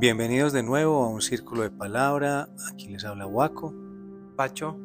Bienvenidos 0.00 0.52
de 0.52 0.62
nuevo 0.62 1.02
a 1.02 1.08
un 1.08 1.20
círculo 1.20 1.62
de 1.62 1.72
palabra. 1.72 2.48
Aquí 2.72 2.86
les 2.86 3.04
habla 3.04 3.26
Waco. 3.26 3.74
Pacho. 4.36 4.78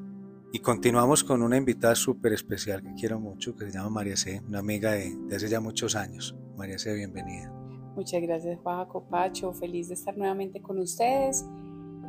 Y 0.52 0.58
continuamos 0.58 1.24
con 1.24 1.44
una 1.44 1.56
invitada 1.56 1.94
súper 1.94 2.34
especial 2.34 2.82
que 2.82 2.96
quiero 2.96 3.20
mucho, 3.20 3.56
que 3.56 3.66
se 3.66 3.78
llama 3.78 3.92
María 3.92 4.18
C., 4.18 4.42
una 4.48 4.58
amiga 4.58 4.94
de, 4.94 5.16
hace 5.36 5.50
ya 5.50 5.60
muchos 5.60 5.96
años. 5.96 6.36
María 6.58 6.80
C., 6.80 6.96
bienvenida. 6.96 7.54
Muchas 7.96 8.24
gracias, 8.24 8.58
Waco, 8.64 9.04
Pacho. 9.04 9.54
Feliz 9.54 9.90
de 9.90 9.94
estar 9.94 10.18
nuevamente 10.18 10.64
con 10.64 10.80
ustedes 10.80 11.46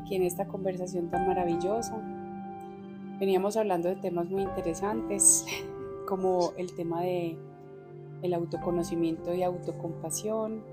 aquí 0.00 0.14
en 0.14 0.23
esta 0.23 0.48
conversación 0.48 1.11
tan 1.11 1.27
maravillosa. 1.27 1.95
Veníamos 3.21 3.59
hablando 3.59 3.91
de 3.91 3.96
temas 3.96 4.30
muy 4.30 4.45
interesantes, 4.45 5.45
como 6.09 6.55
el 6.57 6.75
tema 6.75 7.02
de 7.02 7.36
el 8.23 8.33
autoconocimiento 8.33 9.34
y 9.34 9.42
autocompasión, 9.42 10.64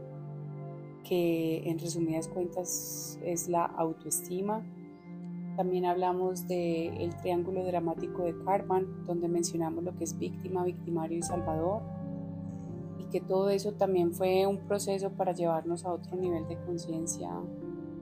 que 1.03 1.69
en 1.69 1.79
resumidas 1.79 2.27
cuentas 2.27 3.19
es 3.23 3.47
la 3.47 3.65
autoestima. 3.65 4.63
También 5.57 5.85
hablamos 5.85 6.47
del 6.47 7.15
triángulo 7.17 7.65
dramático 7.65 8.23
de 8.23 8.35
Carman, 8.43 9.05
donde 9.05 9.27
mencionamos 9.27 9.83
lo 9.83 9.95
que 9.95 10.05
es 10.05 10.17
víctima, 10.17 10.63
victimario 10.63 11.17
y 11.17 11.21
salvador, 11.21 11.81
y 12.97 13.05
que 13.05 13.21
todo 13.21 13.49
eso 13.49 13.73
también 13.73 14.13
fue 14.13 14.47
un 14.47 14.59
proceso 14.59 15.11
para 15.11 15.33
llevarnos 15.33 15.85
a 15.85 15.91
otro 15.91 16.15
nivel 16.15 16.47
de 16.47 16.57
conciencia 16.65 17.29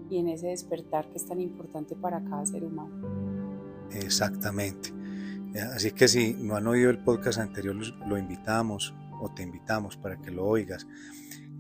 y 0.09 0.17
en 0.17 0.29
ese 0.29 0.47
despertar 0.47 1.09
que 1.09 1.17
es 1.17 1.25
tan 1.25 1.41
importante 1.41 1.95
para 1.95 2.23
cada 2.23 2.45
ser 2.45 2.63
humano. 2.63 2.95
Exactamente. 3.91 4.93
Así 5.73 5.91
que 5.91 6.07
si 6.07 6.35
no 6.35 6.55
han 6.55 6.67
oído 6.67 6.91
el 6.91 7.03
podcast 7.03 7.39
anterior, 7.39 7.75
lo 7.75 8.17
invitamos 8.17 8.93
o 9.21 9.29
te 9.29 9.43
invitamos 9.43 9.97
para 9.97 10.17
que 10.17 10.31
lo 10.31 10.45
oigas 10.45 10.85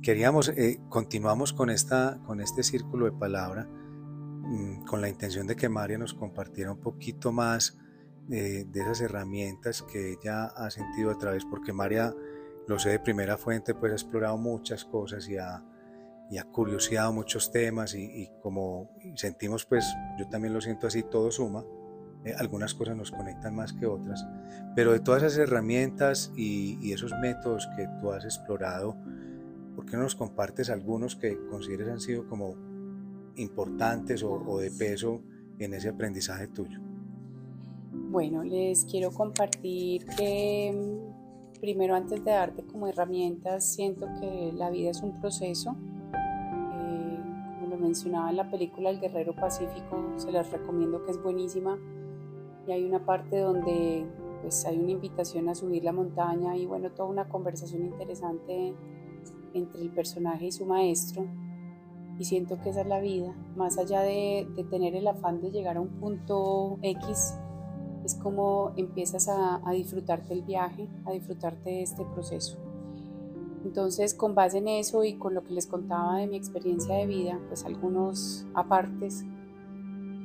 queríamos, 0.01 0.49
eh, 0.49 0.79
continuamos 0.89 1.53
con, 1.53 1.69
esta, 1.69 2.19
con 2.25 2.41
este 2.41 2.63
círculo 2.63 3.05
de 3.05 3.11
palabra, 3.11 3.67
mm, 3.67 4.85
con 4.85 5.01
la 5.01 5.09
intención 5.09 5.47
de 5.47 5.55
que 5.55 5.69
María 5.69 5.97
nos 5.97 6.13
compartiera 6.13 6.71
un 6.71 6.79
poquito 6.79 7.31
más 7.31 7.77
de 8.27 8.67
esas 8.75 9.01
herramientas 9.01 9.81
que 9.81 10.11
ella 10.11 10.45
ha 10.45 10.69
sentido 10.69 11.09
a 11.09 11.17
través, 11.17 11.45
porque 11.45 11.73
María, 11.73 12.13
lo 12.67 12.77
sé 12.77 12.89
de 12.89 12.99
primera 12.99 13.37
fuente, 13.37 13.73
pues 13.73 13.91
ha 13.91 13.95
explorado 13.95 14.37
muchas 14.37 14.85
cosas 14.85 15.27
y 15.27 15.37
ha, 15.37 15.63
y 16.29 16.37
ha 16.37 16.43
curioseado 16.43 17.11
muchos 17.11 17.51
temas 17.51 17.95
y, 17.95 18.29
como 18.41 18.91
sentimos, 19.15 19.65
pues 19.65 19.83
yo 20.19 20.27
también 20.27 20.53
lo 20.53 20.61
siento 20.61 20.87
así, 20.87 21.01
todo 21.03 21.31
suma. 21.31 21.65
Eh, 22.23 22.33
algunas 22.37 22.75
cosas 22.75 22.95
nos 22.95 23.11
conectan 23.11 23.55
más 23.55 23.73
que 23.73 23.85
otras, 23.85 24.27
pero 24.75 24.91
de 24.91 24.99
todas 24.99 25.23
esas 25.23 25.39
herramientas 25.39 26.31
y, 26.35 26.77
y 26.81 26.93
esos 26.93 27.13
métodos 27.21 27.67
que 27.75 27.87
tú 27.99 28.11
has 28.11 28.25
explorado, 28.25 28.95
¿por 29.79 29.85
qué 29.85 29.95
no 29.95 30.03
nos 30.03 30.15
compartes 30.15 30.69
algunos 30.69 31.15
que 31.15 31.37
consideres 31.47 31.87
han 31.87 32.01
sido 32.01 32.27
como 32.27 32.53
importantes 33.37 34.21
o, 34.23 34.57
de 34.57 34.71
peso 34.71 35.21
en 35.57 35.73
ese 35.73 35.87
aprendizaje 35.87 36.49
tuyo? 36.49 36.81
Bueno, 37.93 38.43
les 38.43 38.83
quiero 38.83 39.09
compartir 39.11 40.05
que 40.17 40.73
mm, 40.75 41.61
primero 41.61 41.95
antes 41.95 42.21
de 42.25 42.29
darte 42.29 42.65
como 42.65 42.87
herramientas, 42.87 43.73
siento 43.73 44.05
que 44.19 44.51
la 44.53 44.69
vida 44.69 44.89
es 44.89 45.01
un 45.01 45.17
proceso. 45.21 45.77
Eh, 46.73 47.19
como 47.55 47.67
lo 47.67 47.77
mencionaba 47.77 48.31
en 48.31 48.35
la 48.35 48.51
película 48.51 48.89
El 48.89 48.99
Guerrero 48.99 49.33
Pacífico, 49.33 50.11
se 50.17 50.29
las 50.29 50.51
recomiendo 50.51 51.05
que 51.05 51.11
es 51.11 51.23
buenísima. 51.23 51.79
Y 52.67 52.73
hay 52.73 52.83
una 52.83 53.05
parte 53.05 53.37
donde 53.37 54.05
pues 54.41 54.65
hay 54.65 54.77
una 54.77 54.91
invitación 54.91 55.47
a 55.47 55.55
subir 55.55 55.85
la 55.85 55.93
montaña 55.93 56.57
y 56.57 56.65
bueno, 56.65 56.91
toda 56.91 57.07
una 57.07 57.29
conversación 57.29 57.85
interesante 57.85 58.75
entre 59.53 59.81
el 59.81 59.89
personaje 59.89 60.47
y 60.47 60.51
su 60.51 60.65
maestro 60.65 61.25
y 62.19 62.25
siento 62.25 62.59
que 62.61 62.69
esa 62.69 62.81
es 62.81 62.87
la 62.87 62.99
vida, 62.99 63.33
más 63.55 63.77
allá 63.77 64.01
de, 64.01 64.45
tener 64.69 64.93
el 64.93 65.07
afán 65.07 65.41
de 65.41 65.51
llegar 65.51 65.77
a 65.77 65.81
un 65.81 65.87
punto 65.87 66.77
X, 66.81 67.35
es 68.03 68.15
como 68.15 68.73
empiezas 68.75 69.29
a, 69.29 69.61
a 69.65 69.71
disfrutarte 69.71 70.33
el 70.33 70.41
viaje, 70.41 70.89
a 71.05 71.13
disfrutarte 71.13 71.69
de 71.69 71.83
este 71.83 72.03
proceso. 72.03 72.57
Entonces, 73.63 74.13
con 74.13 74.35
base 74.35 74.57
en 74.57 74.67
eso 74.67 75.05
y 75.05 75.13
con 75.13 75.33
lo 75.33 75.43
que 75.45 75.53
les 75.53 75.65
contaba 75.65 76.17
de 76.17 76.27
mi 76.27 76.35
experiencia 76.35 76.95
de 76.95 77.07
vida, 77.07 77.39
pues 77.47 77.63
algunos 77.63 78.45
apartes, 78.53 79.23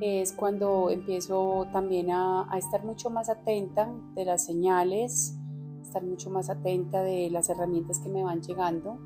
es 0.00 0.32
cuando 0.32 0.90
empiezo 0.90 1.68
también 1.72 2.10
a, 2.10 2.52
a 2.52 2.58
estar 2.58 2.84
mucho 2.84 3.08
más 3.08 3.28
atenta 3.28 3.88
de 4.16 4.24
las 4.24 4.44
señales, 4.44 5.38
estar 5.80 6.02
mucho 6.02 6.28
más 6.28 6.50
atenta 6.50 7.02
de 7.02 7.30
las 7.30 7.48
herramientas 7.48 8.00
que 8.00 8.08
me 8.08 8.24
van 8.24 8.42
llegando 8.42 8.98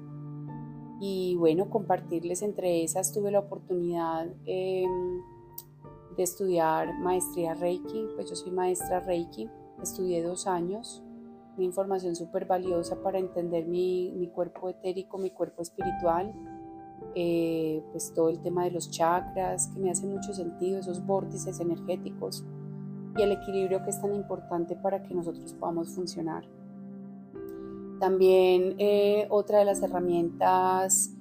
y 1.01 1.37
bueno, 1.37 1.71
compartirles 1.71 2.43
entre 2.43 2.83
esas 2.83 3.13
tuve 3.13 3.31
la 3.31 3.41
oportunidad 3.41 4.27
em, 4.47 5.21
de 6.17 6.23
estudiar 6.23 6.99
maestría 6.99 7.55
Reiki, 7.55 8.09
pues 8.17 8.29
yo 8.29 8.37
soy 8.37 8.51
maestra 8.51 9.01
Reiki, 9.01 9.49
estudié 9.83 10.23
dos 10.23 10.47
años, 10.47 11.03
una 11.57 11.65
información 11.65 12.17
súper 12.17 12.47
valiosa 12.47 13.01
para 13.03 13.19
entender 13.19 13.67
mi, 13.67 14.13
mi, 14.13 14.29
cuerpo 14.29 14.69
etérico, 14.69 15.19
mi 15.19 15.31
cuerpo 15.31 15.63
espiritual, 15.63 16.33
eh, 17.15 17.83
pues 17.93 18.13
todo 18.13 18.29
el 18.29 18.41
tema 18.41 18.65
de 18.65 18.73
los 18.73 18.91
chakras, 18.91 19.69
que 19.69 19.79
me 19.79 19.91
hace 19.91 20.07
mucho 20.07 20.33
sentido, 20.33 20.81
esos 20.81 21.05
vórtices 21.05 21.61
energéticos 21.61 22.45
y 23.17 23.23
el 23.23 23.33
equilibrio 23.33 23.83
que 23.85 23.91
es 23.91 24.01
tan 24.01 24.15
importante 24.15 24.77
para 24.77 25.03
que 25.03 25.15
nosotros 25.15 25.53
podamos 25.55 25.91
funcionar. 25.91 26.45
También 27.99 28.77
eh, 28.79 29.27
otra 29.31 29.59
de 29.59 29.65
las 29.65 29.83
herramientas, 29.83 31.19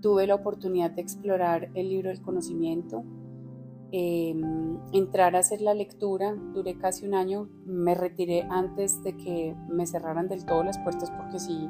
tuve 0.00 0.26
la 0.26 0.34
oportunidad 0.34 0.90
de 0.90 1.02
explorar 1.02 1.70
el 1.74 1.88
libro 1.88 2.08
del 2.10 2.22
conocimiento, 2.22 3.04
em, 3.90 4.78
entrar 4.92 5.34
a 5.34 5.40
hacer 5.40 5.60
la 5.60 5.74
lectura, 5.74 6.34
duré 6.54 6.76
casi 6.78 7.06
un 7.06 7.14
año, 7.14 7.48
me 7.64 7.94
retiré 7.94 8.46
antes 8.50 9.02
de 9.02 9.16
que 9.16 9.56
me 9.68 9.86
cerraran 9.86 10.28
del 10.28 10.44
todo 10.44 10.62
las 10.62 10.78
puertas 10.78 11.10
porque 11.10 11.38
si, 11.38 11.68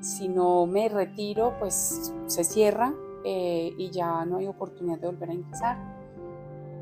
si 0.00 0.28
no 0.28 0.66
me 0.66 0.88
retiro 0.88 1.54
pues 1.58 2.14
se 2.26 2.44
cierra 2.44 2.94
eh, 3.24 3.72
y 3.76 3.90
ya 3.90 4.24
no 4.24 4.38
hay 4.38 4.46
oportunidad 4.46 4.98
de 4.98 5.06
volver 5.06 5.30
a 5.30 5.34
ingresar. 5.34 6.02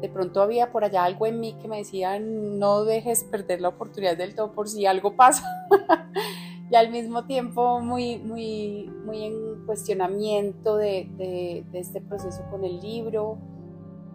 De 0.01 0.09
pronto 0.09 0.41
había 0.41 0.73
por 0.73 0.83
allá 0.83 1.05
algo 1.05 1.27
en 1.27 1.41
mí 1.41 1.55
que 1.61 1.69
me 1.69 1.79
decía 1.79 2.19
no 2.19 2.85
dejes 2.85 3.25
perder 3.25 3.61
la 3.61 3.69
oportunidad 3.69 4.17
del 4.17 4.35
todo 4.35 4.53
por 4.53 4.69
si 4.69 4.87
algo 4.87 5.15
pasa. 5.15 5.45
y 6.71 6.77
al 6.77 6.91
mismo 6.91 7.25
tiempo 7.25 7.81
muy, 7.81 8.19
muy, 8.19 8.89
muy 9.05 9.25
en 9.25 9.67
cuestionamiento 9.67 10.77
de, 10.77 11.09
de, 11.17 11.79
este 11.79 12.01
proceso 12.01 12.45
con 12.49 12.65
el 12.65 12.81
libro, 12.81 13.39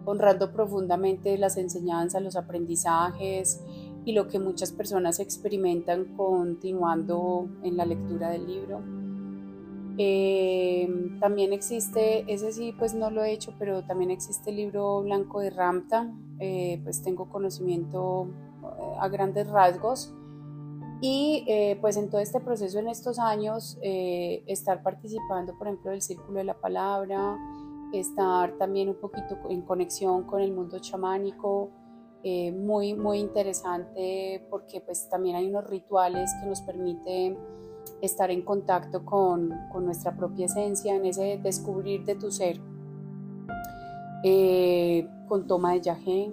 honrando 0.06 0.52
profundamente 0.52 1.36
las 1.36 1.58
enseñanzas, 1.58 2.22
los 2.22 2.34
aprendizajes 2.34 3.62
y 4.06 4.12
lo 4.12 4.26
que 4.28 4.38
muchas 4.38 4.72
personas 4.72 5.20
experimentan 5.20 6.16
continuando 6.16 7.46
en 7.62 7.76
la 7.76 7.84
lectura 7.84 8.30
del 8.30 8.46
libro. 8.46 8.80
Eh, 9.98 10.88
también 11.20 11.52
existe, 11.52 12.24
ese 12.32 12.52
sí 12.52 12.74
pues 12.78 12.94
no 12.94 13.10
lo 13.10 13.22
he 13.22 13.32
hecho, 13.32 13.52
pero 13.58 13.82
también 13.84 14.10
existe 14.10 14.50
el 14.50 14.56
libro 14.56 15.02
blanco 15.02 15.40
de 15.40 15.50
Ramta, 15.50 16.10
eh, 16.38 16.80
pues 16.84 17.02
tengo 17.02 17.28
conocimiento 17.28 18.28
eh, 18.62 18.96
a 18.98 19.08
grandes 19.08 19.46
rasgos 19.48 20.14
y 21.00 21.44
eh, 21.46 21.76
pues 21.80 21.96
en 21.96 22.08
todo 22.08 22.20
este 22.20 22.40
proceso, 22.40 22.78
en 22.78 22.88
estos 22.88 23.18
años, 23.18 23.78
eh, 23.82 24.42
estar 24.46 24.82
participando, 24.82 25.56
por 25.58 25.66
ejemplo, 25.66 25.90
del 25.90 26.00
Círculo 26.00 26.38
de 26.38 26.44
la 26.44 26.58
Palabra, 26.58 27.36
estar 27.92 28.52
también 28.58 28.88
un 28.88 28.96
poquito 28.96 29.38
en 29.50 29.62
conexión 29.62 30.24
con 30.24 30.40
el 30.40 30.52
mundo 30.52 30.78
chamánico, 30.78 31.70
eh, 32.22 32.50
muy, 32.50 32.94
muy 32.94 33.18
interesante 33.18 34.44
porque 34.50 34.80
pues 34.80 35.08
también 35.08 35.36
hay 35.36 35.46
unos 35.48 35.68
rituales 35.68 36.30
que 36.40 36.48
nos 36.48 36.62
permiten 36.62 37.38
estar 38.00 38.30
en 38.30 38.42
contacto 38.42 39.04
con, 39.04 39.52
con 39.70 39.84
nuestra 39.84 40.16
propia 40.16 40.46
esencia, 40.46 40.94
en 40.94 41.04
ese 41.04 41.38
descubrir 41.42 42.04
de 42.04 42.14
tu 42.16 42.30
ser, 42.30 42.58
con 45.28 45.46
toma 45.46 45.74
de 45.74 45.80
yagé, 45.82 46.32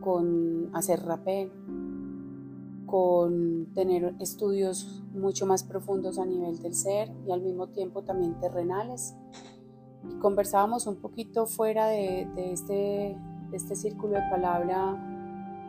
con 0.00 0.70
hacer 0.72 1.02
rapé 1.04 1.50
con 2.90 3.72
tener 3.74 4.14
estudios 4.18 5.02
mucho 5.12 5.46
más 5.46 5.62
profundos 5.62 6.18
a 6.18 6.26
nivel 6.26 6.58
del 6.60 6.74
ser 6.74 7.10
y 7.26 7.30
al 7.30 7.40
mismo 7.40 7.68
tiempo 7.68 8.02
también 8.02 8.38
terrenales. 8.40 9.14
Y 10.08 10.18
conversábamos 10.18 10.86
un 10.86 10.96
poquito 10.96 11.46
fuera 11.46 11.86
de, 11.86 12.26
este, 12.36 13.16
este 13.52 13.76
círculo 13.76 14.14
de 14.14 14.22
palabra, 14.30 14.96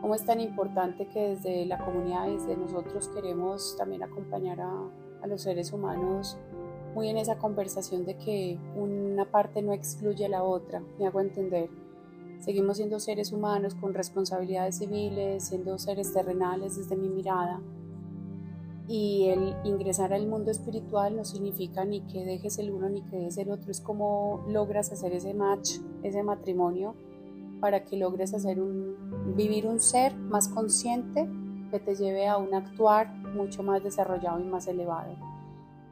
cómo 0.00 0.14
es 0.14 0.24
tan 0.24 0.40
importante 0.40 1.06
que 1.06 1.36
desde 1.36 1.66
la 1.66 1.84
comunidad, 1.84 2.26
desde 2.26 2.56
nosotros 2.56 3.08
queremos 3.08 3.76
también 3.76 4.02
acompañar 4.02 4.60
a, 4.60 4.90
a 5.22 5.26
los 5.28 5.42
seres 5.42 5.72
humanos 5.72 6.36
muy 6.94 7.08
en 7.08 7.16
esa 7.16 7.38
conversación 7.38 8.04
de 8.04 8.16
que 8.16 8.58
una 8.76 9.24
parte 9.30 9.62
no 9.62 9.72
excluye 9.72 10.26
a 10.26 10.28
la 10.28 10.42
otra, 10.42 10.82
me 10.98 11.06
hago 11.06 11.20
entender 11.20 11.70
Seguimos 12.42 12.78
siendo 12.78 12.98
seres 12.98 13.30
humanos 13.30 13.76
con 13.76 13.94
responsabilidades 13.94 14.78
civiles, 14.78 15.44
siendo 15.44 15.78
seres 15.78 16.12
terrenales 16.12 16.76
desde 16.76 16.96
mi 16.96 17.08
mirada. 17.08 17.60
Y 18.88 19.28
el 19.28 19.54
ingresar 19.62 20.12
al 20.12 20.26
mundo 20.26 20.50
espiritual 20.50 21.14
no 21.14 21.24
significa 21.24 21.84
ni 21.84 22.00
que 22.00 22.24
dejes 22.24 22.58
el 22.58 22.72
uno 22.72 22.88
ni 22.88 23.02
que 23.02 23.16
dejes 23.16 23.38
el 23.38 23.50
otro, 23.52 23.70
es 23.70 23.80
como 23.80 24.44
logras 24.48 24.90
hacer 24.90 25.12
ese 25.12 25.34
match, 25.34 25.76
ese 26.02 26.24
matrimonio, 26.24 26.96
para 27.60 27.84
que 27.84 27.96
logres 27.96 28.34
hacer 28.34 28.60
un, 28.60 28.96
vivir 29.36 29.68
un 29.68 29.78
ser 29.78 30.16
más 30.16 30.48
consciente 30.48 31.28
que 31.70 31.78
te 31.78 31.94
lleve 31.94 32.26
a 32.26 32.38
un 32.38 32.54
actuar 32.54 33.14
mucho 33.36 33.62
más 33.62 33.84
desarrollado 33.84 34.40
y 34.40 34.44
más 34.44 34.66
elevado. 34.66 35.14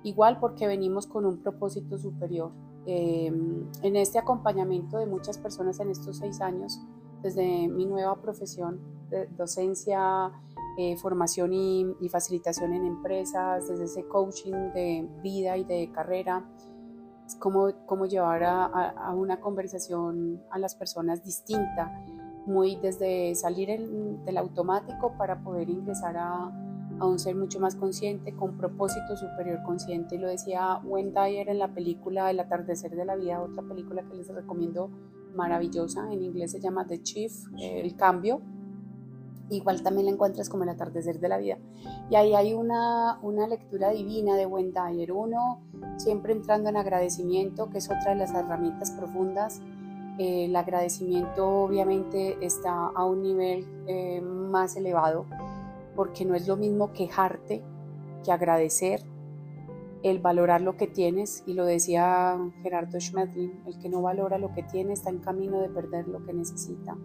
Igual 0.03 0.41
porque 0.41 0.67
venimos 0.67 1.07
con 1.07 1.27
un 1.27 1.39
propósito 1.39 1.97
superior. 1.97 2.51
Em, 2.87 3.69
en 3.83 3.97
este 3.97 4.19
acompañamiento 4.19 4.99
de 4.99 5.07
muchas 5.07 5.39
personas 5.39 5.81
en 5.81 5.91
estos 5.91 6.17
seis 6.17 6.41
años, 6.41 6.81
desde 7.23 7.69
mi 7.69 7.85
nueva 7.85 8.21
profesión 8.21 8.81
de 9.11 9.27
docencia, 9.37 10.33
eh, 10.79 10.97
formación 10.97 11.53
y, 11.53 12.09
facilitación 12.11 12.73
en 12.73 12.87
empresas, 12.87 13.69
desde 13.69 13.85
ese 13.85 14.05
coaching 14.09 14.73
de 14.73 15.07
vida 15.23 15.57
y 15.59 15.65
de 15.65 15.91
carrera, 15.93 16.49
es 17.27 17.35
como, 17.37 17.71
como 17.87 18.07
llevar 18.07 18.45
a, 18.45 18.65
a, 18.65 19.15
una 19.15 19.41
conversación 19.41 20.43
a 20.51 20.59
las 20.59 20.75
personas 20.75 21.23
distinta, 21.23 22.03
muy 22.47 22.77
desde 22.77 23.35
salir 23.35 23.69
del 24.25 24.39
automático 24.39 25.13
para 25.19 25.43
poder 25.43 25.69
ingresar 25.69 26.17
a, 26.17 26.51
a, 27.01 27.07
un 27.07 27.19
ser 27.19 27.35
mucho 27.35 27.61
más 27.61 27.75
consciente, 27.77 28.35
con 28.35 28.57
propósito 28.57 29.17
superior 29.17 29.63
consciente. 29.65 30.19
Lo 30.19 30.29
decía 30.29 30.81
Wendy 30.85 31.39
en 31.39 31.59
la 31.59 31.75
película 31.75 32.31
El 32.31 32.41
atardecer 32.41 32.95
de 32.95 33.05
la 33.05 33.17
vida, 33.17 33.43
otra 33.43 33.63
película 33.63 34.03
que 34.03 34.15
les 34.15 34.29
recomiendo 34.29 34.91
maravillosa, 35.35 36.13
en 36.13 36.23
inglés 36.23 36.53
se 36.53 36.61
llama 36.61 36.87
The 36.87 37.03
Chief, 37.03 37.33
El 37.59 37.95
Cambio 37.97 38.41
igual 39.51 39.83
también 39.83 40.07
la 40.07 40.13
encuentras 40.13 40.49
como 40.49 40.63
el 40.63 40.69
atardecer 40.71 41.21
de 41.21 41.29
la 41.29 41.39
vida. 41.39 41.59
Y 42.09 42.17
ahí 42.17 42.35
hay 42.35 42.55
una, 42.55 43.19
una 43.23 43.47
lectura 43.47 43.91
divina 43.91 44.37
de 44.37 44.47
Dyer. 44.47 45.13
Uno, 45.13 45.61
siempre 45.97 46.33
entrando 46.33 46.69
en 46.69 46.77
agradecimiento, 46.77 47.69
que 47.71 47.79
es 47.79 47.87
otra 47.87 48.11
de 48.11 48.17
las 48.17 48.33
herramientas 48.33 48.91
profundas. 48.93 49.61
Eh, 50.19 50.47
el 50.47 50.57
agradecimiento 50.57 51.49
obviamente 51.49 52.37
está 52.45 52.89
a 52.95 53.05
un 53.05 53.23
nivel 53.23 53.67
eh, 53.87 54.21
más 54.21 54.77
elevado, 54.77 55.27
porque 55.95 56.25
no 56.25 56.35
es 56.35 56.47
lo 56.47 56.57
mismo 56.57 56.93
quejarte 56.93 57.63
que 58.25 58.33
agradecer, 58.33 59.03
el 60.03 60.19
valorar 60.19 60.63
lo 60.63 60.77
que 60.77 60.87
tienes, 60.87 61.43
y 61.47 61.53
lo 61.53 61.65
decía 61.67 62.39
Gerardo 62.63 62.99
Schmedlin, 62.99 63.63
el 63.67 63.79
que 63.79 63.89
no 63.89 64.01
valora 64.01 64.39
lo 64.39 64.53
que 64.55 64.63
tiene 64.63 64.95
está 64.95 65.11
en 65.11 65.19
camino 65.19 65.61
de 65.61 65.69
perder 65.69 66.09
lo 66.09 66.25
que 66.25 66.33
necesita. 66.33 66.97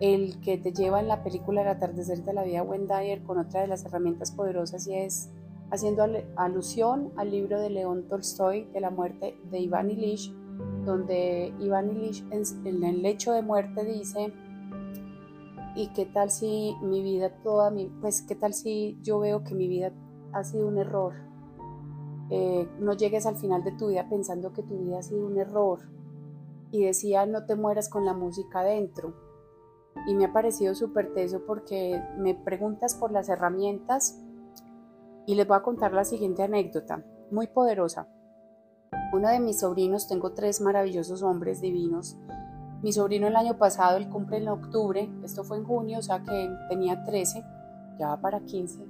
El 0.00 0.40
que 0.40 0.58
te 0.58 0.72
lleva 0.72 1.00
en 1.00 1.08
la 1.08 1.22
película 1.22 1.62
El 1.62 1.68
atardecer 1.68 2.24
de 2.24 2.34
la 2.34 2.42
vida 2.42 2.62
Wendy 2.62 3.20
con 3.24 3.38
otra 3.38 3.62
de 3.62 3.68
las 3.68 3.84
herramientas 3.84 4.32
poderosas 4.32 4.86
y 4.86 4.94
es 4.94 5.30
haciendo 5.70 6.04
alusión 6.36 7.12
al 7.16 7.30
libro 7.30 7.60
de 7.60 7.70
León 7.70 8.06
Tolstoy 8.08 8.64
de 8.72 8.80
la 8.80 8.90
muerte 8.90 9.36
de 9.50 9.58
Iván 9.58 9.90
Ilich, 9.90 10.32
donde 10.84 11.52
Iván 11.58 11.90
Ilich 11.90 12.24
en, 12.30 12.84
el 12.84 13.02
lecho 13.02 13.32
de 13.32 13.42
muerte 13.42 13.84
dice, 13.84 14.32
¿y 15.74 15.88
qué 15.88 16.06
tal 16.06 16.30
si 16.30 16.76
mi 16.82 17.02
vida 17.02 17.30
toda, 17.42 17.70
mi, 17.70 17.86
pues 18.00 18.22
qué 18.22 18.34
tal 18.34 18.54
si 18.54 18.98
yo 19.02 19.18
veo 19.18 19.44
que 19.44 19.54
mi 19.54 19.68
vida 19.68 19.92
ha 20.32 20.44
sido 20.44 20.68
un 20.68 20.78
error? 20.78 21.14
Eh, 22.30 22.68
no 22.80 22.94
llegues 22.94 23.26
al 23.26 23.36
final 23.36 23.62
de 23.64 23.72
tu 23.72 23.88
vida 23.88 24.08
pensando 24.08 24.52
que 24.52 24.62
tu 24.62 24.78
vida 24.78 24.98
ha 24.98 25.02
sido 25.02 25.26
un 25.26 25.38
error. 25.38 25.80
Y 26.70 26.84
decía, 26.84 27.26
no 27.26 27.46
te 27.46 27.54
mueras 27.54 27.88
con 27.88 28.04
la 28.04 28.14
música 28.14 28.60
adentro 28.60 29.14
y 30.06 30.14
me 30.14 30.24
ha 30.24 30.32
parecido 30.32 30.74
súper 30.74 31.12
teso 31.14 31.42
porque 31.46 32.02
me 32.18 32.34
preguntas 32.34 32.94
por 32.94 33.12
las 33.12 33.28
herramientas 33.28 34.20
y 35.26 35.34
les 35.34 35.46
voy 35.46 35.56
a 35.56 35.62
contar 35.62 35.92
la 35.92 36.04
siguiente 36.04 36.42
anécdota, 36.42 37.04
muy 37.30 37.46
poderosa. 37.46 38.08
Uno 39.12 39.28
de 39.28 39.40
mis 39.40 39.60
sobrinos, 39.60 40.08
tengo 40.08 40.32
tres 40.32 40.60
maravillosos 40.60 41.22
hombres 41.22 41.60
divinos. 41.60 42.16
Mi 42.84 42.92
sobrino 42.92 43.26
el 43.28 43.36
año 43.36 43.56
pasado, 43.56 43.96
él 43.96 44.10
cumple 44.10 44.36
en 44.36 44.48
octubre, 44.48 45.08
esto 45.24 45.42
fue 45.42 45.56
en 45.56 45.64
junio, 45.64 46.00
o 46.00 46.02
sea 46.02 46.22
que 46.22 46.50
tenía 46.68 47.02
13, 47.02 47.42
ya 47.98 48.08
va 48.08 48.20
para 48.20 48.40
15. 48.40 48.84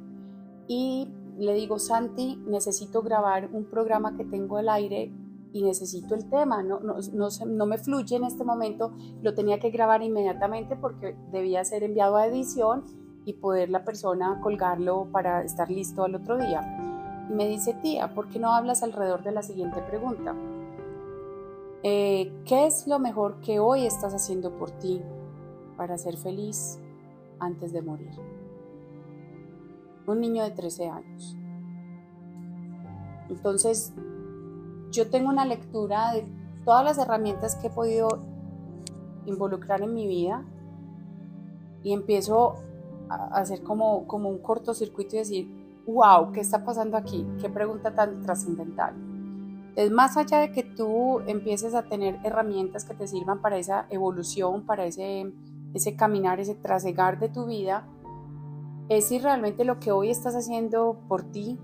Y 0.66 1.08
le 1.38 1.54
digo, 1.54 1.78
Santi, 1.78 2.42
necesito 2.44 3.02
grabar 3.02 3.48
un 3.52 3.66
programa 3.66 4.16
que 4.16 4.24
tengo 4.24 4.56
al 4.56 4.68
aire 4.68 5.12
y 5.52 5.62
necesito 5.62 6.16
el 6.16 6.28
tema, 6.28 6.64
no, 6.64 6.80
no, 6.80 6.96
no, 7.12 7.28
no, 7.46 7.66
me 7.66 7.78
fluye 7.78 8.16
en 8.16 8.24
este 8.24 8.42
momento, 8.42 8.90
lo 9.22 9.32
tenía 9.32 9.60
que 9.60 9.70
grabar 9.70 10.02
inmediatamente 10.02 10.74
porque 10.74 11.14
debía 11.30 11.64
ser 11.64 11.84
enviado 11.84 12.16
a 12.16 12.26
edición 12.26 12.82
y 13.24 13.34
poder 13.34 13.70
la 13.70 13.84
persona 13.84 14.40
colgarlo 14.42 15.06
para 15.12 15.44
estar 15.44 15.70
listo 15.70 16.02
al 16.02 16.16
otro 16.16 16.36
día. 16.36 17.28
Y 17.30 17.32
me 17.32 17.46
dice, 17.46 17.74
tía, 17.74 18.12
¿por 18.12 18.28
qué 18.28 18.40
no 18.40 18.54
hablas 18.54 18.82
alrededor 18.82 19.22
de 19.22 19.30
la 19.30 19.44
siguiente 19.44 19.80
pregunta? 19.82 20.34
Eh, 21.86 22.32
¿Qué 22.46 22.66
es 22.66 22.86
lo 22.86 22.98
mejor 22.98 23.40
que 23.40 23.60
hoy 23.60 23.84
estás 23.84 24.14
haciendo 24.14 24.56
por 24.56 24.70
ti 24.70 25.02
para 25.76 25.98
ser 25.98 26.16
feliz 26.16 26.78
antes 27.38 27.74
de 27.74 27.82
morir? 27.82 28.10
Un 30.06 30.18
niño 30.18 30.44
de 30.44 30.50
13 30.52 30.88
años. 30.88 31.36
Entonces, 33.28 33.92
yo 34.92 35.10
tengo 35.10 35.28
una 35.28 35.44
lectura 35.44 36.14
de 36.14 36.26
todas 36.64 36.86
las 36.86 36.96
herramientas 36.96 37.56
que 37.56 37.66
he 37.66 37.70
podido 37.70 38.08
involucrar 39.26 39.82
en 39.82 39.92
mi 39.92 40.06
vida 40.06 40.42
y 41.82 41.92
empiezo 41.92 42.54
a 43.10 43.26
hacer 43.40 43.62
como, 43.62 44.06
como 44.06 44.30
un 44.30 44.38
cortocircuito 44.38 45.16
y 45.16 45.18
decir, 45.18 45.82
wow, 45.86 46.32
¿qué 46.32 46.40
está 46.40 46.64
pasando 46.64 46.96
aquí? 46.96 47.26
¿Qué 47.42 47.50
pregunta 47.50 47.94
tan 47.94 48.22
trascendental? 48.22 49.13
Es 49.76 49.90
más 49.90 50.16
allá 50.16 50.38
de 50.38 50.52
que 50.52 50.62
tú 50.62 51.20
empieces 51.26 51.74
a 51.74 51.82
tener 51.82 52.18
herramientas 52.22 52.84
que 52.84 52.94
te 52.94 53.08
sirvan 53.08 53.40
para 53.40 53.58
esa 53.58 53.86
evolución, 53.90 54.64
para 54.66 54.84
ese, 54.84 55.32
ese 55.74 55.96
caminar, 55.96 56.38
ese 56.38 56.54
trasegar 56.54 57.18
de 57.18 57.28
tu 57.28 57.46
vida, 57.46 57.86
es 58.88 59.08
si 59.08 59.18
realmente 59.18 59.64
lo 59.64 59.80
que 59.80 59.90
hoy 59.90 60.10
estás 60.10 60.36
haciendo 60.36 61.00
por 61.08 61.24
ti 61.32 61.58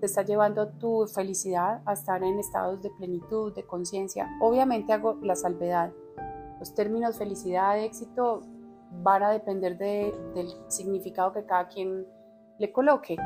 te 0.00 0.06
está 0.06 0.22
llevando 0.22 0.68
tu 0.68 1.06
felicidad 1.06 1.80
a 1.84 1.92
estar 1.92 2.22
en 2.22 2.38
estados 2.38 2.82
de 2.82 2.90
plenitud, 2.90 3.54
de 3.54 3.64
conciencia. 3.64 4.28
Obviamente 4.40 4.92
hago 4.92 5.18
la 5.22 5.36
salvedad. 5.36 5.92
Los 6.58 6.74
términos 6.74 7.16
felicidad, 7.16 7.78
éxito 7.78 8.40
van 9.02 9.22
a 9.22 9.30
depender 9.30 9.78
del 9.78 10.48
significado 10.68 11.32
que 11.32 11.44
cada 11.44 11.68
quien 11.68 12.06
le 12.58 12.72
coloque. 12.72 13.16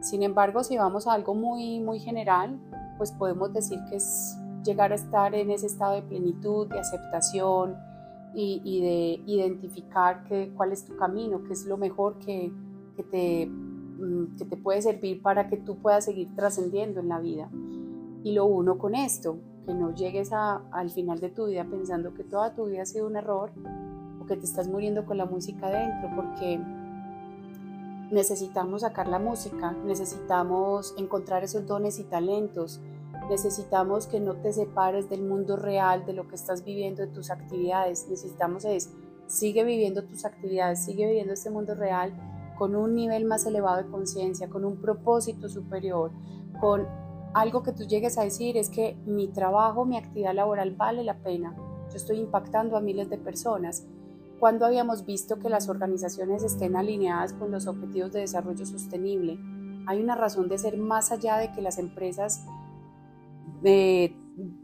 Sin 0.00 0.22
embargo, 0.22 0.64
si 0.64 0.76
vamos 0.76 1.06
a 1.06 1.12
algo 1.12 1.34
muy, 1.34 1.80
muy 1.80 2.00
general, 2.00 2.58
pues 2.98 3.12
podemos 3.12 3.52
decir 3.52 3.78
que 3.88 3.96
es 3.96 4.36
llegar 4.64 4.92
a 4.92 4.94
estar 4.94 5.34
en 5.34 5.50
ese 5.50 5.66
estado 5.66 5.94
de 5.94 6.02
plenitud, 6.02 6.68
de 6.68 6.78
aceptación 6.78 7.76
y, 8.34 8.80
de 8.80 9.32
identificar 9.32 10.24
que, 10.24 10.52
cuál 10.56 10.72
es 10.72 10.84
tu 10.84 10.96
camino, 10.96 11.42
qué 11.44 11.52
es 11.52 11.66
lo 11.66 11.76
mejor 11.76 12.18
que, 12.18 12.52
que 12.96 13.02
te 13.02 13.50
Mm, 14.02 14.36
que 14.36 14.44
te 14.44 14.56
puede 14.56 14.82
servir 14.82 15.22
para 15.22 15.48
que 15.48 15.56
tú 15.56 15.76
puedas 15.76 16.04
seguir 16.06 16.34
trascendiendo 16.34 16.98
en 16.98 17.08
la 17.08 17.20
vida. 17.20 17.48
Y 18.24 18.32
lo 18.32 18.46
uno 18.46 18.76
con 18.76 18.96
esto, 18.96 19.38
que 19.64 19.74
no 19.74 19.94
llegues 19.94 20.32
a, 20.32 20.62
al 20.72 20.90
final 20.90 21.20
de 21.20 21.30
tu 21.30 21.46
vida 21.46 21.64
pensando 21.64 22.12
que 22.12 22.24
toda 22.24 22.52
tu 22.52 22.66
vida 22.66 22.82
ha 22.82 22.86
sido 22.86 23.06
un 23.06 23.16
error 23.16 23.52
o 24.20 24.26
que 24.26 24.36
te 24.36 24.44
estás 24.44 24.66
muriendo 24.66 25.06
con 25.06 25.18
la 25.18 25.26
música 25.26 25.68
adentro, 25.68 26.10
porque 26.16 26.60
necesitamos 28.12 28.82
sacar 28.82 29.08
la 29.08 29.18
música, 29.18 29.72
necesitamos 29.84 30.94
encontrar 30.98 31.42
esos 31.42 31.66
dones 31.66 31.98
y 31.98 32.04
talentos, 32.04 32.80
necesitamos 33.28 34.06
que 34.06 34.20
no 34.20 34.34
te 34.34 34.52
separes 34.52 35.08
del 35.08 35.22
mundo 35.22 35.56
real, 35.56 36.04
de 36.04 36.12
lo 36.12 36.28
que 36.28 36.34
estás 36.34 36.62
viviendo, 36.64 37.02
de 37.02 37.08
tus 37.08 37.30
actividades, 37.30 38.06
necesitamos 38.08 38.64
es, 38.64 38.90
sigue 39.26 39.64
viviendo 39.64 40.04
tus 40.04 40.24
actividades, 40.24 40.84
sigue 40.84 41.06
viviendo 41.06 41.32
este 41.32 41.50
mundo 41.50 41.74
real 41.74 42.12
con 42.58 42.76
un 42.76 42.94
nivel 42.94 43.24
más 43.24 43.46
elevado 43.46 43.78
de 43.78 43.90
conciencia, 43.90 44.48
con 44.48 44.64
un 44.64 44.76
propósito 44.76 45.48
superior, 45.48 46.12
con 46.60 46.86
algo 47.34 47.62
que 47.62 47.72
tú 47.72 47.84
llegues 47.84 48.18
a 48.18 48.24
decir 48.24 48.58
es 48.58 48.68
que 48.68 48.94
mi 49.06 49.28
trabajo, 49.28 49.86
mi 49.86 49.96
actividad 49.96 50.34
laboral 50.34 50.72
vale 50.76 51.02
la 51.02 51.16
pena. 51.16 51.56
Yo 51.90 51.96
estoy 51.96 52.18
impactando 52.18 52.76
a 52.76 52.80
miles 52.80 53.08
de 53.08 53.16
personas. 53.16 53.86
Cuando 54.42 54.66
habíamos 54.66 55.06
visto 55.06 55.38
que 55.38 55.48
las 55.48 55.68
organizaciones 55.68 56.42
estén 56.42 56.74
alineadas 56.74 57.32
con 57.32 57.52
los 57.52 57.68
objetivos 57.68 58.10
de 58.10 58.22
desarrollo 58.22 58.66
sostenible? 58.66 59.38
Hay 59.86 60.02
una 60.02 60.16
razón 60.16 60.48
de 60.48 60.58
ser 60.58 60.78
más 60.78 61.12
allá 61.12 61.36
de 61.36 61.52
que 61.52 61.62
las 61.62 61.78
empresas 61.78 62.44
eh, 63.62 64.16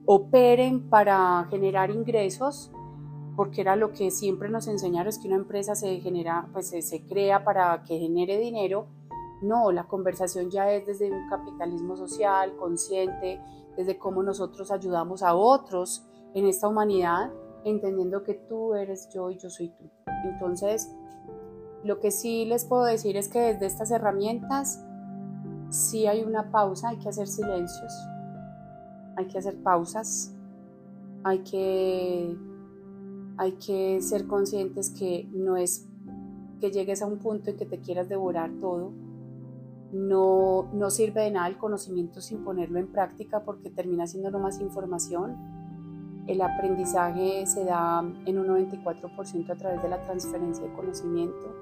operen 0.04 0.90
para 0.90 1.46
generar 1.48 1.92
ingresos 1.92 2.72
porque 3.36 3.60
era 3.60 3.76
lo 3.76 3.92
que 3.92 4.10
siempre 4.10 4.48
nos 4.48 4.66
enseñaron, 4.66 5.10
es 5.10 5.18
que 5.20 5.28
una 5.28 5.36
empresa 5.36 5.76
se 5.76 6.00
genera, 6.00 6.48
pues 6.52 6.70
se, 6.70 7.06
crea 7.06 7.44
para 7.44 7.84
que 7.84 8.00
genere 8.00 8.36
dinero. 8.36 8.88
No, 9.42 9.70
la 9.70 9.84
conversación 9.84 10.50
ya 10.50 10.72
es 10.72 10.86
desde 10.86 11.08
un 11.08 11.28
capitalismo 11.28 11.96
social, 11.96 12.56
consciente, 12.56 13.40
desde 13.76 13.96
cómo 13.96 14.24
nosotros 14.24 14.72
ayudamos 14.72 15.22
a 15.22 15.36
otros 15.36 16.04
en 16.34 16.48
esta 16.48 16.66
humanidad, 16.66 17.30
entendiendo 17.64 18.22
que 18.22 18.34
tú 18.34 18.74
eres 18.74 19.08
yo 19.10 19.30
y 19.30 19.38
yo 19.38 19.50
soy 19.50 19.68
tú. 19.70 19.90
Entonces, 20.24 20.92
lo 21.84 22.00
que 22.00 22.10
sí 22.10 22.44
les 22.44 22.64
puedo 22.64 22.84
decir 22.84 23.16
es 23.16 23.28
que 23.28 23.40
desde 23.40 23.66
estas 23.66 23.90
herramientas 23.90 24.84
si 25.70 26.06
hay 26.06 26.24
una 26.24 26.50
pausa, 26.50 26.90
hay 26.90 26.98
que 26.98 27.08
hacer 27.08 27.26
silencios, 27.26 27.92
hay 29.16 29.26
que 29.26 29.38
hacer 29.38 29.62
pausas, 29.62 30.34
hay 31.24 31.40
que, 31.40 32.36
hay 33.36 33.52
que 33.52 34.00
ser 34.00 34.26
conscientes 34.26 34.90
que 34.90 35.28
no 35.32 35.56
es 35.56 35.86
que 36.60 36.70
llegues 36.70 37.02
a 37.02 37.06
un 37.06 37.18
punto 37.18 37.50
en 37.50 37.56
que 37.56 37.66
te 37.66 37.80
quieras 37.80 38.08
devorar 38.08 38.50
todo. 38.60 38.92
No, 39.92 40.68
no 40.72 40.90
sirve 40.90 41.22
de 41.22 41.30
nada 41.30 41.48
el 41.48 41.56
conocimiento 41.56 42.20
sin 42.20 42.44
ponerlo 42.44 42.78
en 42.78 42.88
práctica 42.88 43.42
porque 43.44 43.70
termina 43.70 44.06
siendo 44.06 44.30
no 44.30 44.38
más 44.38 44.60
información. 44.60 45.36
El 46.28 46.40
aprendizaje 46.40 47.44
se 47.46 47.64
da 47.64 48.00
en 48.26 48.38
un 48.38 48.46
94% 48.46 49.50
a 49.50 49.56
través 49.56 49.82
de 49.82 49.88
la 49.88 50.00
transferencia 50.04 50.64
de 50.64 50.72
conocimiento. 50.74 51.56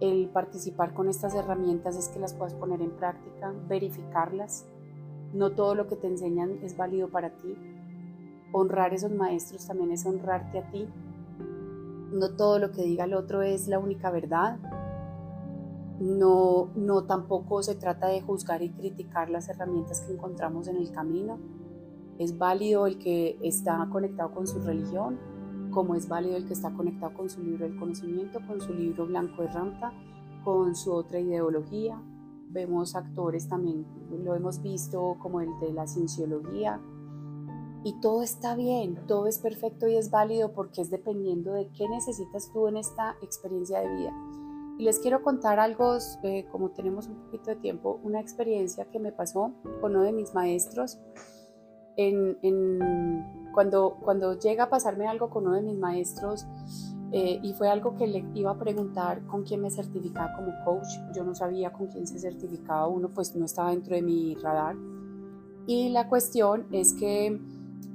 El 0.00 0.28
participar 0.28 0.94
con 0.94 1.08
estas 1.08 1.34
herramientas 1.34 1.96
es 1.96 2.08
que 2.08 2.18
las 2.18 2.32
puedas 2.32 2.54
poner 2.54 2.80
en 2.80 2.92
práctica, 2.92 3.52
verificarlas. 3.68 4.66
No 5.34 5.50
todo 5.52 5.74
lo 5.74 5.86
que 5.86 5.96
te 5.96 6.06
enseñan 6.06 6.60
es 6.62 6.76
válido 6.78 7.08
para 7.08 7.36
ti. 7.36 7.54
Honrar 8.52 8.94
esos 8.94 9.10
maestros 9.10 9.66
también 9.66 9.90
es 9.90 10.06
honrarte 10.06 10.60
a 10.60 10.70
ti 10.70 10.88
no 12.12 12.30
todo 12.30 12.58
lo 12.58 12.72
que 12.72 12.82
diga 12.82 13.04
el 13.04 13.14
otro 13.14 13.42
es 13.42 13.68
la 13.68 13.78
única 13.78 14.10
verdad. 14.10 14.58
No, 15.98 16.70
no 16.74 17.04
tampoco 17.04 17.62
se 17.62 17.74
trata 17.74 18.08
de 18.08 18.20
juzgar 18.20 18.62
y 18.62 18.70
criticar 18.70 19.30
las 19.30 19.48
herramientas 19.48 20.02
que 20.02 20.12
encontramos 20.12 20.68
en 20.68 20.76
el 20.76 20.90
camino. 20.92 21.38
Es 22.18 22.36
válido 22.38 22.86
el 22.86 22.98
que 22.98 23.38
está 23.42 23.88
conectado 23.90 24.32
con 24.32 24.46
su 24.46 24.60
religión, 24.60 25.18
como 25.70 25.94
es 25.94 26.08
válido 26.08 26.36
el 26.36 26.46
que 26.46 26.54
está 26.54 26.72
conectado 26.72 27.14
con 27.14 27.28
su 27.28 27.42
libro 27.42 27.66
del 27.66 27.78
conocimiento, 27.78 28.40
con 28.46 28.60
su 28.60 28.72
libro 28.72 29.06
blanco 29.06 29.42
de 29.42 29.48
rampa, 29.48 29.92
con 30.44 30.74
su 30.74 30.92
otra 30.92 31.20
ideología. 31.20 32.00
Vemos 32.48 32.94
actores 32.94 33.48
también, 33.48 33.84
lo 34.24 34.34
hemos 34.34 34.62
visto 34.62 35.16
como 35.18 35.40
el 35.40 35.50
de 35.60 35.72
la 35.72 35.86
cienciología, 35.86 36.80
y 37.86 37.92
todo 38.00 38.24
está 38.24 38.56
bien, 38.56 38.98
todo 39.06 39.28
es 39.28 39.38
perfecto 39.38 39.86
y 39.86 39.94
es 39.94 40.10
válido 40.10 40.52
porque 40.52 40.82
es 40.82 40.90
dependiendo 40.90 41.52
de 41.52 41.68
qué 41.68 41.88
necesitas 41.88 42.50
tú 42.52 42.66
en 42.66 42.78
esta 42.78 43.14
experiencia 43.22 43.78
de 43.78 43.94
vida. 43.94 44.12
Y 44.76 44.82
les 44.82 44.98
quiero 44.98 45.22
contar 45.22 45.60
algo, 45.60 45.96
eh, 46.24 46.48
como 46.50 46.70
tenemos 46.70 47.06
un 47.06 47.14
poquito 47.14 47.50
de 47.50 47.54
tiempo, 47.54 48.00
una 48.02 48.18
experiencia 48.18 48.90
que 48.90 48.98
me 48.98 49.12
pasó 49.12 49.52
con 49.80 49.94
uno 49.94 50.02
de 50.02 50.12
mis 50.12 50.34
maestros. 50.34 50.98
En, 51.96 53.24
cuando, 53.52 53.96
cuando 54.02 54.38
llega 54.38 54.64
a 54.64 54.68
pasarme 54.68 55.06
algo 55.06 55.30
con 55.30 55.46
uno 55.46 55.56
de 55.56 55.62
mis 55.62 55.78
maestros, 55.78 56.46
eh, 57.12 57.38
y 57.42 57.52
fue 57.54 57.68
algo 57.68 57.96
que 57.96 58.06
le 58.06 58.24
iba 58.34 58.50
a 58.50 58.58
preguntar 58.58 59.24
con 59.26 59.44
quién 59.44 59.62
me 59.62 59.70
certificaba 59.70 60.34
como 60.34 60.52
coach. 60.64 60.88
Yo 61.14 61.24
no 61.24 61.34
sabía 61.34 61.72
con 61.72 61.86
quién 61.86 62.06
se 62.06 62.18
certificaba 62.18 62.88
uno, 62.88 63.08
pues 63.08 63.34
no 63.36 63.44
estaba 63.44 63.70
dentro 63.70 63.94
de 63.94 64.02
mi 64.02 64.34
radar. 64.34 64.76
Y 65.66 65.90
la 65.90 66.08
cuestión 66.08 66.66
es 66.72 66.94
que 66.94 67.40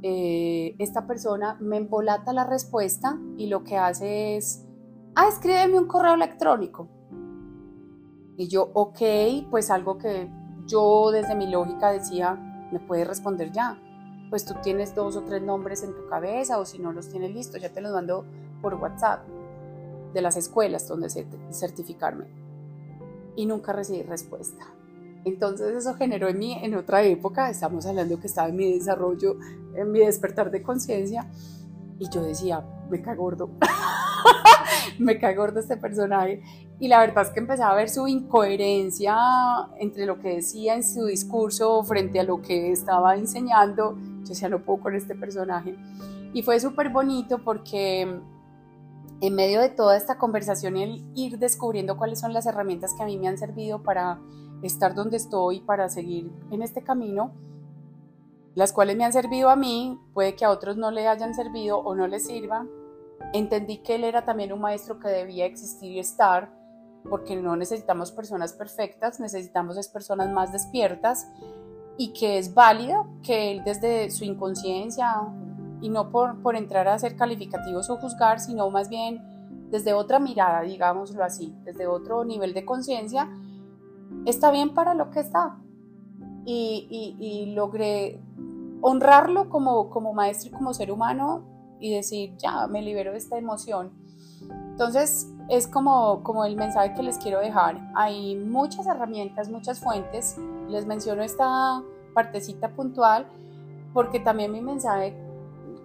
eh, 0.03 0.75
esta 0.79 1.05
persona 1.05 1.57
me 1.59 1.77
embolata 1.77 2.33
la 2.33 2.45
respuesta 2.45 3.19
y 3.37 3.47
lo 3.47 3.63
que 3.63 3.77
hace 3.77 4.37
es, 4.37 4.65
ah, 5.15 5.27
escríbeme 5.27 5.79
un 5.79 5.87
correo 5.87 6.15
electrónico. 6.15 6.87
Y 8.37 8.47
yo, 8.47 8.71
ok, 8.73 8.99
pues 9.49 9.69
algo 9.69 9.97
que 9.97 10.29
yo 10.65 11.11
desde 11.11 11.35
mi 11.35 11.47
lógica 11.47 11.91
decía, 11.91 12.35
me 12.71 12.79
puede 12.79 13.05
responder 13.05 13.51
ya. 13.51 13.77
Pues 14.31 14.45
tú 14.45 14.55
tienes 14.63 14.95
dos 14.95 15.15
o 15.15 15.21
tres 15.21 15.43
nombres 15.43 15.83
en 15.83 15.93
tu 15.93 16.07
cabeza 16.07 16.57
o 16.57 16.65
si 16.65 16.79
no 16.79 16.91
los 16.91 17.09
tienes 17.09 17.31
listos, 17.31 17.61
ya 17.61 17.69
te 17.69 17.81
los 17.81 17.91
mando 17.91 18.25
por 18.63 18.73
WhatsApp 18.73 19.27
de 20.13 20.21
las 20.21 20.37
escuelas 20.37 20.87
donde 20.87 21.09
certificarme. 21.51 22.25
Y 23.35 23.45
nunca 23.45 23.73
recibí 23.73 24.01
respuesta. 24.01 24.65
Entonces 25.23 25.75
eso 25.75 25.93
generó 25.93 26.29
en 26.29 26.39
mí, 26.39 26.57
en 26.63 26.75
otra 26.75 27.03
época, 27.03 27.49
estamos 27.49 27.85
hablando 27.85 28.19
que 28.19 28.27
estaba 28.27 28.49
en 28.49 28.55
mi 28.55 28.73
desarrollo, 28.73 29.37
en 29.75 29.91
mi 29.91 29.99
despertar 29.99 30.49
de 30.49 30.63
conciencia, 30.63 31.29
y 31.99 32.09
yo 32.09 32.23
decía, 32.23 32.65
me 32.89 33.01
cae 33.01 33.15
gordo, 33.15 33.51
me 34.99 35.19
cae 35.19 35.35
gordo 35.35 35.59
este 35.59 35.77
personaje. 35.77 36.41
Y 36.79 36.87
la 36.87 36.99
verdad 36.99 37.27
es 37.27 37.29
que 37.29 37.39
empezaba 37.39 37.71
a 37.71 37.75
ver 37.75 37.89
su 37.89 38.07
incoherencia 38.07 39.15
entre 39.77 40.05
lo 40.05 40.19
que 40.19 40.35
decía 40.35 40.75
en 40.75 40.83
su 40.83 41.05
discurso 41.05 41.83
frente 41.83 42.19
a 42.19 42.23
lo 42.23 42.41
que 42.41 42.71
estaba 42.71 43.15
enseñando. 43.15 43.97
Yo 43.97 44.29
decía, 44.29 44.49
no 44.49 44.63
puedo 44.63 44.81
con 44.81 44.95
este 44.95 45.15
personaje. 45.15 45.75
Y 46.33 46.41
fue 46.43 46.59
súper 46.59 46.89
bonito 46.89 47.43
porque 47.43 48.21
en 49.21 49.35
medio 49.35 49.61
de 49.61 49.69
toda 49.69 49.95
esta 49.95 50.17
conversación, 50.17 50.77
el 50.77 51.05
ir 51.13 51.37
descubriendo 51.37 51.97
cuáles 51.97 52.19
son 52.19 52.33
las 52.33 52.47
herramientas 52.47 52.93
que 52.95 53.03
a 53.03 53.05
mí 53.05 53.17
me 53.19 53.27
han 53.27 53.37
servido 53.37 53.83
para 53.83 54.19
estar 54.63 54.95
donde 54.95 55.17
estoy, 55.17 55.59
para 55.59 55.89
seguir 55.89 56.31
en 56.49 56.63
este 56.63 56.81
camino, 56.83 57.31
las 58.55 58.73
cuales 58.73 58.97
me 58.97 59.05
han 59.05 59.13
servido 59.13 59.49
a 59.49 59.55
mí, 59.55 59.99
puede 60.13 60.35
que 60.35 60.45
a 60.45 60.49
otros 60.49 60.77
no 60.77 60.89
le 60.89 61.07
hayan 61.07 61.35
servido 61.35 61.77
o 61.77 61.95
no 61.95 62.07
les 62.07 62.25
sirva. 62.25 62.65
Entendí 63.33 63.77
que 63.77 63.95
él 63.95 64.03
era 64.03 64.25
también 64.25 64.51
un 64.51 64.59
maestro 64.59 64.99
que 64.99 65.07
debía 65.07 65.45
existir 65.45 65.91
y 65.91 65.99
estar, 65.99 66.51
porque 67.09 67.35
no 67.35 67.55
necesitamos 67.55 68.11
personas 68.11 68.53
perfectas, 68.53 69.19
necesitamos 69.19 69.77
es 69.77 69.87
personas 69.87 70.31
más 70.31 70.51
despiertas 70.51 71.27
y 71.97 72.13
que 72.13 72.37
es 72.37 72.53
válido 72.53 73.07
que 73.23 73.51
él 73.51 73.63
desde 73.63 74.11
su 74.11 74.23
inconsciencia 74.23 75.15
y 75.81 75.89
no 75.89 76.09
por, 76.09 76.41
por 76.41 76.55
entrar 76.55 76.87
a 76.87 76.99
ser 76.99 77.15
calificativos 77.15 77.89
o 77.89 77.97
juzgar, 77.97 78.39
sino 78.39 78.69
más 78.69 78.89
bien 78.89 79.21
desde 79.71 79.93
otra 79.93 80.19
mirada, 80.19 80.61
digámoslo 80.61 81.23
así, 81.23 81.55
desde 81.63 81.87
otro 81.87 82.23
nivel 82.25 82.53
de 82.53 82.65
conciencia, 82.65 83.29
está 84.25 84.51
bien 84.51 84.73
para 84.73 84.93
lo 84.93 85.09
que 85.09 85.21
está. 85.21 85.57
Y, 86.45 87.53
logré 87.55 88.19
honrarlo 88.81 89.49
como, 89.49 89.89
como 89.89 90.13
maestro 90.13 90.49
y 90.49 90.51
como 90.51 90.73
ser 90.73 90.91
humano 90.91 91.50
y 91.81 91.93
decir, 91.93 92.35
ya, 92.37 92.67
me 92.67 92.81
libero 92.81 93.11
de 93.11 93.17
esta 93.17 93.37
emoción. 93.37 93.91
Entonces, 94.71 95.27
es 95.49 95.67
como, 95.67 96.23
como 96.23 96.45
el 96.45 96.55
mensaje 96.55 96.93
que 96.93 97.03
les 97.03 97.17
quiero 97.17 97.39
dejar. 97.39 97.91
Hay 97.95 98.35
muchas 98.35 98.87
herramientas, 98.87 99.49
muchas 99.49 99.79
fuentes. 99.79 100.37
Les 100.69 100.85
menciono 100.85 101.23
esta 101.23 101.83
partecita 102.13 102.69
puntual 102.69 103.27
porque 103.93 104.19
también 104.19 104.51
mi 104.51 104.61
mensaje 104.61 105.15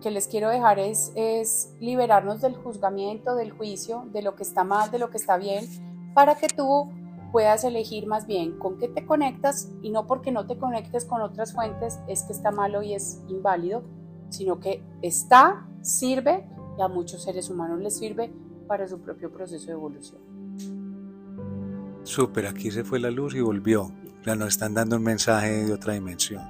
que 0.01 0.11
les 0.11 0.29
quiero 0.29 0.51
dejar 0.51 0.79
es, 0.79 1.13
es 1.17 1.75
liberarnos 1.81 2.41
del 2.41 2.55
juzgamiento, 2.55 3.35
del 3.35 3.51
juicio, 3.51 4.05
de 4.13 4.23
lo 4.23 4.37
que 4.37 4.43
está 4.43 4.63
mal, 4.63 4.91
de 4.91 4.99
lo 4.99 5.11
que 5.11 5.17
está 5.17 5.37
bien, 5.37 5.67
para 6.15 6.37
que 6.37 6.49
tú 6.49 6.89
puedas 7.33 7.65
elegir 7.65 8.07
más 8.07 8.27
bien 8.27 8.59
con 8.59 8.79
qué 8.79 8.89
te 8.89 9.05
conectas 9.05 9.71
y 9.83 9.91
no 9.91 10.07
porque 10.07 10.31
no 10.31 10.47
te 10.47 10.57
conectes 10.59 11.05
con 11.05 11.21
otras 11.21 11.53
fuentes 11.53 11.99
es 12.09 12.23
que 12.23 12.33
está 12.33 12.51
malo 12.51 12.83
y 12.83 12.95
es 12.95 13.21
inválido, 13.29 13.83
sino 14.31 14.61
que 14.61 14.83
está, 15.03 15.67
sirve 15.83 16.45
y 16.79 16.83
a 16.83 16.89
muchos 16.89 17.23
seres 17.23 17.51
humanos 17.51 17.81
les 17.81 17.97
sirve 17.97 18.31
para 18.67 18.87
su 18.89 19.01
propio 19.01 19.31
proceso 19.31 19.67
de 19.67 19.73
evolución. 19.73 20.21
Súper, 22.03 22.47
aquí 22.47 22.71
se 22.71 22.85
fue 22.85 23.01
la 23.01 23.11
luz 23.11 23.35
y 23.35 23.41
volvió. 23.41 23.93
Ya 24.25 24.35
nos 24.35 24.49
están 24.49 24.75
dando 24.75 24.97
un 24.97 25.03
mensaje 25.03 25.65
de 25.65 25.73
otra 25.73 25.95
dimensión. 25.95 26.43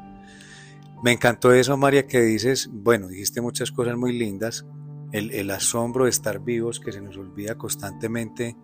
Me 1.03 1.13
encantó 1.13 1.53
eso, 1.53 1.77
María, 1.77 2.07
que 2.07 2.21
dices, 2.21 2.69
bueno, 2.73 3.09
dijiste 3.09 3.41
muchas 3.41 3.71
cosas 3.71 3.97
muy 3.97 4.19
lindas, 4.19 4.65
el, 5.13 5.51
asombro 5.51 6.05
de 6.05 6.11
estar 6.11 6.41
vivos 6.41 6.81
que 6.81 6.93
se 6.93 7.01
nos 7.01 7.17
olvida 7.17 7.57
constantemente 7.57 8.57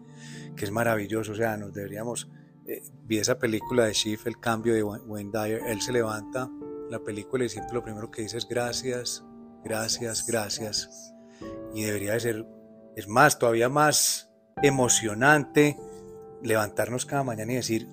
que 0.57 0.65
es 0.65 0.71
maravilloso, 0.71 1.33
o 1.33 1.35
sea, 1.35 1.57
nos 1.57 1.73
deberíamos, 1.73 2.29
eh, 2.67 2.83
vi 3.07 3.19
esa 3.19 3.39
película 3.39 3.85
de 3.87 3.95
Schiff, 3.95 4.27
El 4.27 4.39
cambio 4.39 4.75
de 4.75 4.83
Wayne 4.83 5.31
él 5.67 5.81
se 5.81 5.93
levanta 5.93 6.51
la 6.93 7.01
película 7.01 7.45
y 7.45 7.49
siempre 7.49 7.73
lo 7.75 7.83
primero 7.83 8.11
que 8.11 8.23
dice 8.23 8.37
es 8.37 8.47
gracias, 8.47 9.25
gracias, 9.65 10.27
gracias, 10.27 11.15
y 11.75 11.85
debería 11.85 12.13
de 12.13 12.21
ser, 12.21 12.47
es 12.95 13.09
más, 13.09 13.39
todavía 13.39 13.71
más 13.71 14.31
emocionante 14.63 15.79
levantarnos 16.43 17.07
cada 17.07 17.25
mañana 17.25 17.53
y 17.53 17.57
decir, 17.57 17.89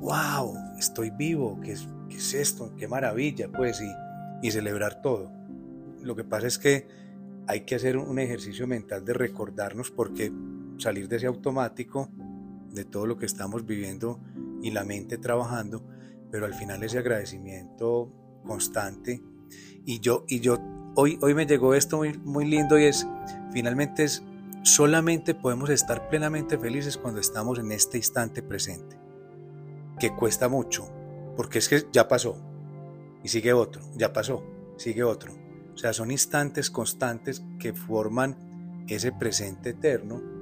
wow, 0.00 0.56
estoy 0.78 1.10
vivo, 1.10 1.58
¿qué 1.62 1.72
es, 1.72 1.88
qué 2.08 2.16
es 2.16 2.34
esto? 2.34 2.72
Qué 2.76 2.86
maravilla, 2.86 3.48
pues, 3.48 3.80
y, 3.80 4.46
y 4.46 4.50
celebrar 4.52 5.02
todo. 5.02 5.32
Lo 6.00 6.14
que 6.14 6.22
pasa 6.22 6.46
es 6.46 6.58
que 6.58 6.86
hay 7.48 7.62
que 7.62 7.74
hacer 7.74 7.96
un 7.96 8.18
ejercicio 8.20 8.66
mental 8.68 9.04
de 9.04 9.14
recordarnos 9.14 9.90
porque 9.90 10.32
salir 10.78 11.08
de 11.08 11.16
ese 11.16 11.26
automático, 11.26 12.08
de 12.70 12.84
todo 12.84 13.06
lo 13.06 13.16
que 13.16 13.26
estamos 13.26 13.66
viviendo 13.66 14.20
y 14.62 14.70
la 14.70 14.84
mente 14.84 15.18
trabajando, 15.18 15.82
pero 16.30 16.46
al 16.46 16.54
final 16.54 16.82
ese 16.84 16.98
agradecimiento 16.98 18.12
constante. 18.44 19.22
Y 19.84 20.00
yo, 20.00 20.24
y 20.28 20.40
yo 20.40 20.58
hoy, 20.94 21.18
hoy 21.22 21.34
me 21.34 21.46
llegó 21.46 21.74
esto 21.74 21.98
muy, 21.98 22.16
muy 22.18 22.46
lindo 22.46 22.78
y 22.78 22.84
es, 22.84 23.06
finalmente 23.52 24.04
es, 24.04 24.22
solamente 24.62 25.34
podemos 25.34 25.70
estar 25.70 26.08
plenamente 26.08 26.58
felices 26.58 26.96
cuando 26.96 27.20
estamos 27.20 27.58
en 27.58 27.72
este 27.72 27.98
instante 27.98 28.42
presente, 28.42 28.96
que 29.98 30.14
cuesta 30.14 30.48
mucho, 30.48 30.88
porque 31.36 31.58
es 31.58 31.68
que 31.68 31.84
ya 31.92 32.08
pasó, 32.08 32.36
y 33.22 33.28
sigue 33.28 33.52
otro, 33.52 33.82
ya 33.96 34.12
pasó, 34.12 34.42
sigue 34.76 35.02
otro. 35.02 35.32
O 35.74 35.76
sea, 35.76 35.92
son 35.92 36.10
instantes 36.10 36.70
constantes 36.70 37.42
que 37.58 37.74
forman 37.74 38.84
ese 38.88 39.12
presente 39.12 39.70
eterno 39.70 40.34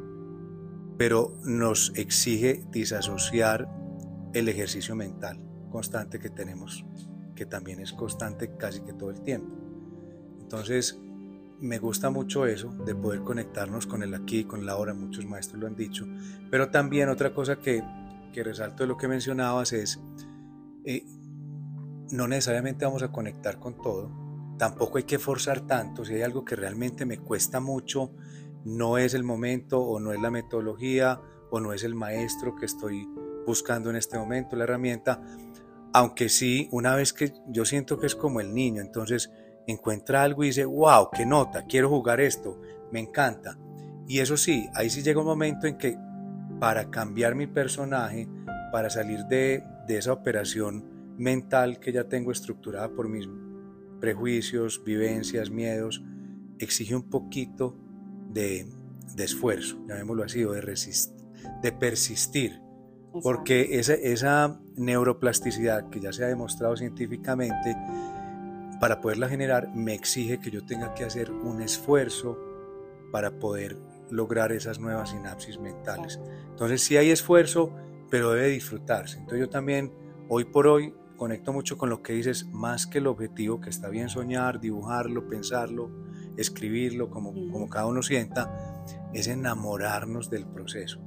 pero 1.02 1.36
nos 1.42 1.92
exige 1.96 2.62
disasociar 2.70 3.68
el 4.34 4.48
ejercicio 4.48 4.94
mental 4.94 5.40
constante 5.70 6.20
que 6.20 6.30
tenemos, 6.30 6.84
que 7.34 7.46
también 7.46 7.80
es 7.80 7.92
constante 7.92 8.56
casi 8.56 8.80
que 8.82 8.92
todo 8.92 9.10
el 9.10 9.22
tiempo. 9.22 9.54
Entonces, 10.40 10.98
me 11.60 11.78
gusta 11.78 12.10
mucho 12.10 12.44
eso, 12.44 12.70
de 12.84 12.94
poder 12.94 13.22
conectarnos 13.22 13.86
con 13.86 14.02
el 14.02 14.14
aquí, 14.14 14.44
con 14.44 14.66
la 14.66 14.76
hora, 14.76 14.94
muchos 14.94 15.24
maestros 15.24 15.60
lo 15.60 15.68
han 15.68 15.76
dicho, 15.76 16.06
pero 16.50 16.70
también 16.70 17.08
otra 17.08 17.32
cosa 17.32 17.56
que, 17.56 17.82
que 18.32 18.42
resalto 18.42 18.82
de 18.82 18.88
lo 18.88 18.96
que 18.96 19.06
mencionabas 19.06 19.72
es, 19.72 20.00
eh, 20.84 21.04
no 22.10 22.26
necesariamente 22.26 22.84
vamos 22.84 23.04
a 23.04 23.12
conectar 23.12 23.60
con 23.60 23.80
todo, 23.80 24.10
tampoco 24.58 24.98
hay 24.98 25.04
que 25.04 25.20
forzar 25.20 25.60
tanto, 25.60 26.04
si 26.04 26.14
hay 26.14 26.22
algo 26.22 26.44
que 26.44 26.56
realmente 26.56 27.06
me 27.06 27.18
cuesta 27.18 27.60
mucho, 27.60 28.10
no 28.64 28.98
es 28.98 29.14
el 29.14 29.22
momento 29.22 29.80
o 29.80 30.00
no 30.00 30.12
es 30.12 30.20
la 30.20 30.30
metodología 30.30 31.20
o 31.50 31.60
no 31.60 31.72
es 31.72 31.84
el 31.84 31.94
maestro 31.94 32.56
que 32.56 32.66
estoy 32.66 33.08
buscando 33.46 33.90
en 33.90 33.96
este 33.96 34.18
momento, 34.18 34.56
la 34.56 34.64
herramienta, 34.64 35.22
aunque 35.92 36.28
sí, 36.28 36.68
una 36.70 36.96
vez 36.96 37.12
que 37.12 37.32
yo 37.48 37.64
siento 37.64 37.98
que 37.98 38.06
es 38.06 38.14
como 38.14 38.40
el 38.40 38.54
niño, 38.54 38.80
entonces 38.80 39.30
encuentra 39.66 40.22
algo 40.22 40.42
y 40.42 40.48
dice, 40.48 40.64
wow, 40.64 41.08
qué 41.12 41.26
nota, 41.26 41.66
quiero 41.66 41.88
jugar 41.88 42.20
esto, 42.20 42.60
me 42.90 43.00
encanta. 43.00 43.58
Y 44.06 44.18
eso 44.20 44.36
sí, 44.36 44.68
ahí 44.74 44.90
sí 44.90 45.02
llega 45.02 45.20
un 45.20 45.26
momento 45.26 45.66
en 45.66 45.76
que 45.76 45.96
para 46.58 46.90
cambiar 46.90 47.34
mi 47.34 47.46
personaje, 47.46 48.28
para 48.70 48.88
salir 48.88 49.24
de, 49.26 49.64
esa 49.88 50.14
operación 50.14 51.14
mental 51.18 51.78
que 51.78 51.92
ya 51.92 52.04
tengo 52.04 52.32
estructurada 52.32 52.88
por 52.88 53.08
mis 53.08 53.28
prejuicios, 54.00 54.82
vivencias, 54.82 55.50
miedos, 55.50 56.02
exige 56.58 56.96
un 56.96 57.10
poquito 57.10 57.76
de, 58.30 58.66
esfuerzo, 59.18 59.84
llamémoslo 59.86 60.24
así, 60.24 60.44
o 60.44 60.52
de, 60.52 60.62
de 61.62 61.72
persistir. 61.72 62.61
Porque 63.22 63.78
esa, 63.78 63.94
esa 63.94 64.60
neuroplasticidad 64.76 65.90
que 65.90 66.00
ya 66.00 66.12
se 66.12 66.24
ha 66.24 66.28
demostrado 66.28 66.76
científicamente, 66.76 67.76
para 68.82 69.00
poderla 69.00 69.28
generar 69.28 69.72
me 69.74 69.94
exige 69.94 70.40
que 70.40 70.50
yo 70.50 70.64
tenga 70.64 70.92
que 70.92 71.04
hacer 71.04 71.30
un 71.30 71.62
esfuerzo 71.62 72.36
para 73.12 73.38
poder 73.38 73.78
lograr 74.10 74.50
esas 74.50 74.80
nuevas 74.80 75.10
sinapsis 75.10 75.60
mentales. 75.60 76.18
Entonces 76.50 76.82
sí 76.82 76.96
hay 76.96 77.10
esfuerzo, 77.10 77.72
pero 78.10 78.32
debe 78.32 78.48
disfrutarse. 78.48 79.18
Entonces 79.18 79.38
yo 79.38 79.48
también, 79.48 79.92
hoy 80.28 80.46
por 80.46 80.66
hoy, 80.66 80.94
conecto 81.16 81.52
mucho 81.52 81.78
con 81.78 81.90
lo 81.90 82.02
que 82.02 82.14
dices, 82.14 82.46
más 82.46 82.88
que 82.88 82.98
el 82.98 83.06
objetivo, 83.06 83.60
que 83.60 83.70
está 83.70 83.88
bien 83.88 84.08
soñar, 84.08 84.58
dibujarlo, 84.58 85.28
pensarlo, 85.28 85.88
escribirlo, 86.36 87.08
como, 87.08 87.32
como 87.52 87.68
cada 87.68 87.86
uno 87.86 88.02
sienta, 88.02 88.82
es 89.12 89.28
enamorarnos 89.28 90.28
del 90.28 90.44
proceso, 90.44 91.00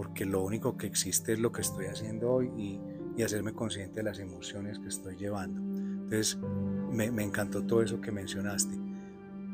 porque 0.00 0.24
lo 0.24 0.42
único 0.42 0.78
que 0.78 0.86
existe 0.86 1.34
es 1.34 1.40
lo 1.40 1.52
que 1.52 1.60
estoy 1.60 1.84
haciendo 1.84 2.32
hoy 2.32 2.50
y, 2.56 2.80
y 3.18 3.22
hacerme 3.22 3.52
consciente 3.52 3.96
de 3.96 4.04
las 4.04 4.18
emociones 4.18 4.78
que 4.78 4.88
estoy 4.88 5.14
llevando. 5.16 5.60
Entonces, 5.60 6.38
me, 6.90 7.22
encantó 7.22 7.66
todo 7.66 7.82
eso 7.82 8.00
que 8.00 8.10
mencionaste. 8.10 8.78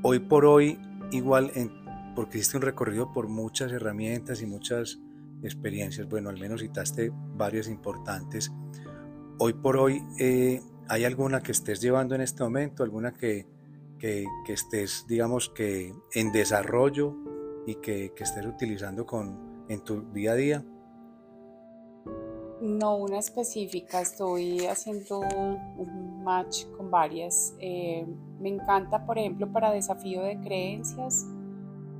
Hoy 0.04 0.20
por 0.20 0.44
hoy, 0.44 0.78
igual, 1.10 1.50
en, 1.56 1.72
porque 2.14 2.38
hiciste 2.38 2.58
un 2.58 2.62
recorrido 2.62 3.12
por 3.12 3.26
muchas 3.26 3.72
herramientas 3.72 4.40
y 4.40 4.46
muchas 4.46 5.00
experiencias, 5.42 6.08
bueno, 6.08 6.28
al 6.28 6.38
menos 6.38 6.60
citaste 6.60 7.10
varias 7.34 7.66
importantes. 7.66 8.52
Hoy 9.38 9.52
por 9.52 9.76
hoy, 9.76 10.00
eh, 10.20 10.62
¿hay 10.86 11.02
alguna 11.02 11.42
que 11.42 11.50
estés 11.50 11.80
llevando 11.80 12.14
en 12.14 12.20
este 12.20 12.44
momento? 12.44 12.84
¿Alguna 12.84 13.12
que, 13.12 13.48
que, 13.98 14.28
estés, 14.46 15.06
digamos, 15.08 15.48
que 15.48 15.92
en 16.14 16.30
desarrollo 16.30 17.16
y 17.66 17.74
que, 17.74 18.12
que 18.14 18.22
estés 18.22 18.46
utilizando 18.46 19.04
con, 19.04 19.45
en 19.68 19.80
tu 19.80 20.02
día 20.12 20.32
a 20.32 20.34
día? 20.34 20.64
No 22.60 22.96
una 22.96 23.18
específica, 23.18 24.00
estoy 24.00 24.66
haciendo 24.66 25.20
un 25.20 26.24
match 26.24 26.66
con 26.76 26.90
varias. 26.90 27.54
Eh, 27.60 28.06
me 28.40 28.48
encanta, 28.48 29.04
por 29.06 29.18
ejemplo, 29.18 29.52
para 29.52 29.70
desafío 29.70 30.22
de 30.22 30.40
creencias, 30.40 31.26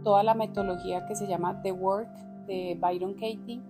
toda 0.02 0.22
la 0.22 0.34
metodología 0.34 1.06
que 1.06 1.14
se 1.14 1.26
llama 1.26 1.60
The 1.62 1.72
Work 1.72 2.10
de 2.46 2.76
Byron 2.80 3.14
Katie. 3.14 3.60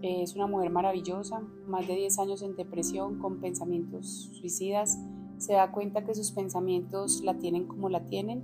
es 0.00 0.34
una 0.34 0.46
mujer 0.46 0.70
maravillosa, 0.70 1.40
más 1.66 1.86
de 1.86 1.94
10 1.94 2.18
años 2.18 2.42
en 2.42 2.56
depresión, 2.56 3.18
con 3.18 3.40
pensamientos 3.40 4.30
suicidas. 4.32 4.98
Se 5.38 5.54
da 5.54 5.70
cuenta 5.72 6.04
que 6.04 6.14
sus 6.14 6.32
pensamientos 6.32 7.22
la 7.24 7.38
tienen 7.38 7.66
como 7.66 7.88
la 7.88 8.06
tienen 8.06 8.42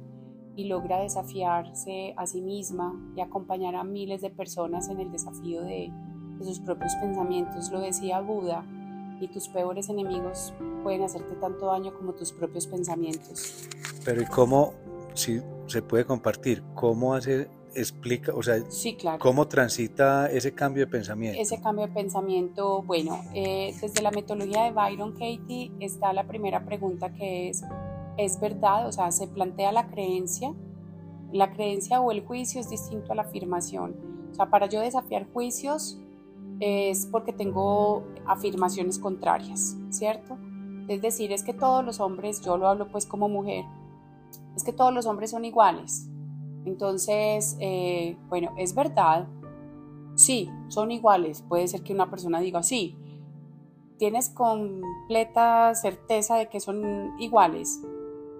y 0.59 0.64
logra 0.64 1.01
desafiarse 1.01 2.14
a 2.16 2.27
sí 2.27 2.42
misma 2.42 2.94
y 3.16 3.21
acompañar 3.21 3.77
a 3.77 3.85
miles 3.85 4.21
de 4.21 4.31
personas 4.31 4.88
en 4.88 5.01
el 5.01 5.11
desafío 5.11 5.62
de 5.62 5.90
de 6.38 6.44
sus 6.44 6.61
propios 6.61 6.94
pensamientos, 6.97 7.71
lo 7.71 7.81
decía 7.81 8.21
Buda, 8.21 8.64
y 9.21 9.29
tus 9.29 9.49
peores 9.49 9.88
enemigos 9.88 10.55
pueden 10.83 11.03
hacerte 11.03 11.35
tanto 11.37 11.66
daño 11.66 11.92
como 11.94 12.12
tus 12.12 12.33
propios 12.33 12.66
pensamientos. 12.66 13.68
Pero 14.05 14.23
¿y 14.23 14.27
cómo, 14.27 14.75
si 15.14 15.40
se 15.66 15.83
puede 15.83 16.05
compartir, 16.05 16.62
cómo 16.75 17.14
hace, 17.14 17.49
explica, 17.75 18.33
o 18.33 18.42
sea, 18.42 18.61
sí, 18.71 18.94
claro. 18.94 19.18
cómo 19.18 19.49
transita 19.49 20.31
ese 20.31 20.55
cambio 20.55 20.87
de 20.87 20.92
pensamiento? 20.92 21.40
Ese 21.40 21.61
cambio 21.61 21.88
de 21.88 21.92
pensamiento, 21.92 22.83
bueno, 22.83 23.23
eh, 23.35 23.75
desde 23.81 24.03
la 24.03 24.12
metodología 24.12 24.64
de 24.64 24.71
Byron 24.71 25.12
Katie 25.12 25.73
está 25.81 26.12
la 26.12 26.25
primera 26.25 26.64
pregunta 26.64 27.12
que 27.12 27.49
es, 27.49 27.64
¿es 28.18 28.38
verdad? 28.38 28.87
O 28.87 28.92
sea, 28.92 29.11
se 29.12 29.26
plantea 29.26 29.72
la 29.72 29.88
creencia. 29.88 30.52
La 31.33 31.52
creencia 31.52 32.00
o 32.00 32.11
el 32.11 32.26
juicio 32.26 32.61
es 32.61 32.68
distinto 32.68 33.12
a 33.12 33.14
la 33.14 33.22
afirmación. 33.22 33.96
O 34.31 34.35
sea, 34.35 34.50
para 34.50 34.66
yo 34.66 34.81
desafiar 34.81 35.26
juicios, 35.33 35.98
es 36.61 37.07
porque 37.07 37.33
tengo 37.33 38.04
afirmaciones 38.26 38.98
contrarias, 38.98 39.76
¿cierto? 39.90 40.37
Es 40.88 41.02
decir, 41.02 41.33
es 41.33 41.42
que 41.42 41.54
todos 41.54 41.85
los 41.85 42.00
hombres, 42.00 42.40
yo 42.42 42.57
lo 42.57 42.68
hablo 42.68 42.88
pues 42.88 43.07
como 43.07 43.28
mujer, 43.28 43.64
es 44.57 44.64
que 44.64 44.72
todos 44.72 44.92
los 44.92 45.07
hombres 45.07 45.31
son 45.31 45.44
iguales. 45.44 46.09
Entonces, 46.64 47.57
eh, 47.61 48.16
bueno, 48.28 48.52
es 48.57 48.74
verdad, 48.74 49.28
sí, 50.14 50.50
son 50.68 50.90
iguales. 50.90 51.42
Puede 51.42 51.68
ser 51.68 51.83
que 51.83 51.92
una 51.92 52.11
persona 52.11 52.40
diga, 52.40 52.62
sí, 52.62 52.96
tienes 53.98 54.31
completa 54.31 55.74
certeza 55.74 56.37
de 56.37 56.48
que 56.48 56.61
son 56.61 57.12
iguales. 57.18 57.81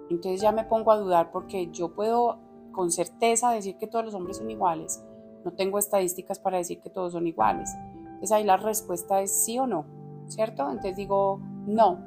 Entonces 0.09 0.41
ya 0.41 0.51
me 0.51 0.63
pongo 0.63 0.91
a 0.91 0.97
dudar 0.97 1.31
porque 1.31 1.69
yo 1.71 1.93
puedo 1.93 2.39
con 2.71 2.91
certeza 2.91 3.51
decir 3.51 3.77
que 3.77 3.87
todos 3.87 4.05
los 4.05 4.13
hombres 4.13 4.37
son 4.37 4.49
iguales. 4.49 5.03
No 5.45 5.51
tengo 5.51 5.79
estadísticas 5.79 6.39
para 6.39 6.57
decir 6.57 6.79
que 6.79 6.89
todos 6.89 7.13
son 7.13 7.27
iguales. 7.27 7.69
Entonces 7.95 8.31
ahí 8.31 8.43
la 8.43 8.57
respuesta 8.57 9.21
es 9.21 9.43
sí 9.43 9.57
o 9.59 9.67
no, 9.67 9.85
¿cierto? 10.27 10.63
Entonces 10.69 10.95
digo 10.95 11.39
no. 11.65 11.99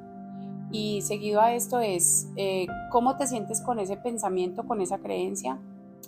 Y 0.70 1.02
seguido 1.02 1.40
a 1.40 1.54
esto 1.54 1.80
es 1.80 2.28
eh, 2.36 2.66
cómo 2.90 3.16
te 3.16 3.26
sientes 3.26 3.60
con 3.60 3.78
ese 3.78 3.96
pensamiento, 3.96 4.66
con 4.66 4.80
esa 4.80 4.98
creencia 4.98 5.60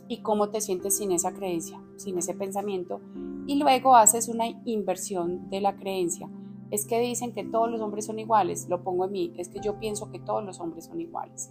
y 0.09 0.19
cómo 0.19 0.49
te 0.51 0.61
sientes 0.61 0.97
sin 0.97 1.13
esa 1.13 1.33
creencia, 1.33 1.81
sin 1.97 2.19
ese 2.19 2.35
pensamiento. 2.35 3.01
Y 3.47 3.57
luego 3.57 3.95
haces 3.95 4.29
una 4.29 4.47
inversión 4.65 5.51
de 5.51 5.61
la 5.61 5.77
creencia. 5.77 6.31
Es 6.71 6.87
que 6.87 6.99
dicen 6.99 7.33
que 7.33 7.45
todos 7.45 7.71
los 7.71 7.81
hombres 7.81 8.07
son 8.07 8.19
iguales, 8.19 8.67
lo 8.69 8.83
pongo 8.83 9.05
en 9.05 9.13
mí, 9.13 9.35
es 9.37 9.49
que 9.49 9.61
yo 9.61 9.79
pienso 9.79 10.11
que 10.11 10.19
todos 10.19 10.43
los 10.43 10.61
hombres 10.61 10.87
son 10.87 11.01
iguales. 11.01 11.51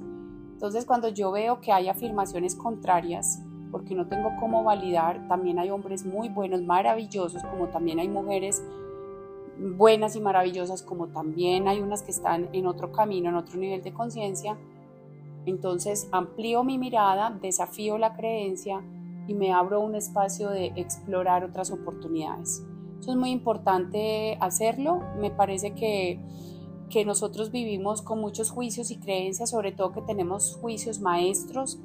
Entonces 0.64 0.86
cuando 0.86 1.10
yo 1.10 1.30
veo 1.34 1.60
que 1.60 1.74
hay 1.74 1.90
afirmaciones 1.90 2.56
contrarias, 2.56 3.44
porque 3.70 3.96
no 3.96 4.08
tengo 4.08 4.32
cómo 4.40 4.64
validar. 4.64 5.28
También 5.28 5.60
hay 5.60 5.70
hombres 5.70 6.06
muy 6.06 6.30
buenos, 6.30 6.62
maravillosos, 6.62 7.44
como 7.44 7.68
también 7.68 8.00
hay 8.00 8.08
mujeres 8.08 8.64
buenas 9.60 10.16
y 10.16 10.22
maravillosas, 10.22 10.82
como 10.82 11.08
también 11.08 11.68
hay 11.68 11.82
unas 11.82 12.02
que 12.02 12.12
están 12.12 12.48
en 12.54 12.66
otro 12.66 12.94
camino, 12.94 13.28
en 13.28 13.36
otro 13.36 13.60
nivel 13.60 13.84
de 13.84 13.92
conciencia. 13.92 14.58
Entonces 15.46 16.08
amplío 16.14 16.64
mi 16.64 16.78
mirada, 16.78 17.38
desafío 17.42 17.98
la 17.98 18.14
creencia 18.14 18.82
y 19.28 19.34
me 19.34 19.52
abro 19.52 19.82
un 19.82 19.96
espacio 19.96 20.50
de 20.50 20.68
explorar 20.78 21.44
otras 21.44 21.72
oportunidades. 21.72 22.66
Eso 23.02 23.12
es 23.12 23.18
muy 23.18 23.32
importante 23.32 24.38
hacerlo. 24.40 25.02
Me 25.20 25.30
parece 25.30 25.74
que, 25.74 26.22
que 26.94 27.06
nosotros 27.06 27.50
vivimos 27.50 28.04
con 28.04 28.20
muchos 28.20 28.52
juicios 28.52 28.92
y 28.92 28.98
creencias, 28.98 29.50
sobre 29.50 29.72
todo 29.72 29.94
que 29.94 30.04
tenemos 30.04 30.56
juicios 30.62 31.00
maestros 31.00 31.80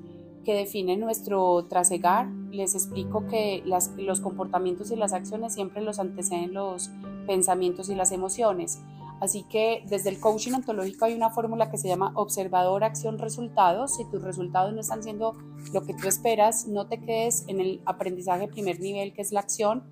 que 0.45 0.53
define 0.53 0.99
nuestro 0.99 1.65
trasegar. 1.65 2.29
Les 2.51 2.75
explico 2.75 3.27
que 3.27 3.63
los 3.97 4.21
comportamientos 4.21 4.91
y 4.91 4.97
las 4.97 5.15
acciones 5.15 5.55
siempre 5.55 5.81
los 5.81 5.99
anteceden 5.99 6.53
los 6.53 6.91
pensamientos 7.27 7.89
y 7.89 7.95
las 7.95 8.13
emociones. 8.13 8.81
Así 9.19 9.45
que 9.45 9.83
desde 9.89 10.11
el 10.11 10.21
coaching 10.21 10.53
ontológico 10.53 11.07
hay 11.07 11.15
una 11.15 11.31
fórmula 11.31 11.71
que 11.71 11.79
se 11.79 11.89
llama 11.89 12.13
observador, 12.15 12.85
acción, 12.85 13.19
resultados. 13.19 13.97
Si 13.97 14.05
tus 14.11 14.23
resultados 14.23 14.75
no 14.75 14.83
están 14.83 15.03
siendo 15.03 15.39
lo 15.73 15.87
que 15.87 15.95
tú 15.95 16.07
esperas, 16.07 16.69
no 16.69 16.87
te 16.87 17.01
quedes 17.01 17.49
en 17.49 17.61
el 17.61 17.81
aprendizaje 17.87 18.47
primer 18.47 18.79
nivel, 18.79 19.15
que 19.15 19.23
es 19.23 19.33
la 19.33 19.41
acción. 19.41 19.85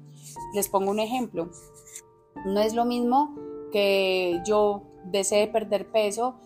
Les 0.52 0.68
pongo 0.68 0.90
un 0.90 1.00
ejemplo. 1.00 1.48
No 2.44 2.60
es 2.60 2.74
lo 2.74 2.84
mismo 2.84 3.34
que 3.72 4.42
yo 4.46 4.82
desee 5.10 5.48
perder 5.48 5.90
peso 5.90 6.36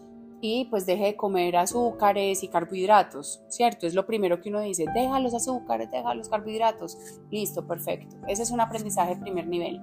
y 0.40 0.64
pues 0.66 0.86
deje 0.86 1.04
de 1.04 1.16
comer 1.16 1.56
azúcares 1.56 2.42
y 2.42 2.48
carbohidratos, 2.48 3.42
¿cierto? 3.48 3.86
Es 3.86 3.94
lo 3.94 4.06
primero 4.06 4.40
que 4.40 4.48
uno 4.48 4.60
dice, 4.60 4.86
deja 4.94 5.20
los 5.20 5.34
azúcares, 5.34 5.90
deja 5.90 6.14
los 6.14 6.28
carbohidratos, 6.28 6.96
listo, 7.30 7.66
perfecto. 7.66 8.16
Ese 8.26 8.42
es 8.42 8.50
un 8.50 8.60
aprendizaje 8.60 9.14
de 9.14 9.20
primer 9.20 9.46
nivel. 9.46 9.80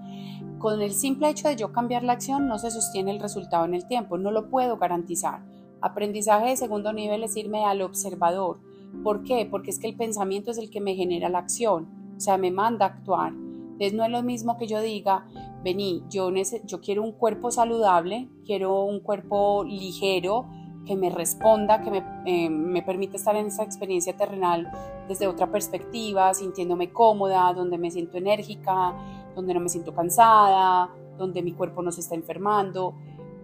con 0.58 0.82
el 0.82 0.94
simple 0.94 1.30
hecho 1.30 1.48
de 1.48 1.56
yo 1.56 1.72
cambiar 1.72 2.04
la 2.04 2.14
acción 2.14 2.48
no 2.48 2.58
se 2.58 2.72
sostiene 2.72 3.12
el 3.12 3.20
resultado 3.20 3.66
en 3.66 3.76
el 3.76 3.86
tiempo, 3.86 4.18
no 4.18 4.32
lo 4.32 4.50
puedo 4.50 4.78
garantizar. 4.78 5.42
Aprendizaje 5.82 6.50
de 6.50 6.58
segundo 6.58 6.92
nivel 6.92 7.24
es 7.24 7.38
irme 7.38 7.64
al 7.64 7.84
observador. 7.84 8.60
¿Por 9.04 9.22
qué? 9.22 9.48
Porque 9.50 9.70
es 9.70 9.78
que 9.78 9.88
el 9.88 9.96
pensamiento 9.96 10.50
es 10.50 10.58
el 10.58 10.72
que 10.72 10.82
me 10.82 10.96
genera 10.96 11.30
la 11.30 11.38
acción, 11.38 11.88
o 12.18 12.20
sea, 12.20 12.38
me 12.38 12.50
manda 12.50 12.88
a 12.88 12.90
actuar. 12.90 13.34
Entonces 13.78 13.94
no 13.94 14.06
es 14.06 14.10
lo 14.10 14.24
mismo 14.24 14.58
que 14.58 14.66
yo 14.66 14.82
diga, 14.82 15.28
vení, 15.64 16.04
yo, 16.10 16.32
yo 16.66 16.82
quiero 16.82 17.04
un 17.04 17.12
cuerpo 17.12 17.52
saludable, 17.52 18.28
quiero 18.44 18.84
un 18.86 19.02
cuerpo 19.02 19.64
ligero, 19.64 20.48
que 20.84 20.96
me 20.96 21.12
responda, 21.12 21.84
que 21.84 21.92
me, 21.92 22.04
eh, 22.26 22.50
me 22.50 22.82
permita 22.82 23.18
estar 23.18 23.36
en 23.36 23.48
esa 23.48 23.62
experiencia 23.62 24.18
terrenal 24.18 24.72
desde 25.08 25.28
otra 25.28 25.52
perspectiva, 25.52 26.34
sintiéndome 26.34 26.92
cómoda, 26.92 27.54
donde 27.54 27.78
me 27.78 27.92
siento 27.92 28.18
enérgica, 28.18 28.96
donde 29.36 29.54
no 29.54 29.60
me 29.60 29.70
siento 29.70 29.94
cansada, 29.94 30.90
donde 31.16 31.44
mi 31.44 31.52
cuerpo 31.52 31.84
no 31.84 31.92
se 31.92 32.02
está 32.02 32.16
enfermando, 32.16 32.96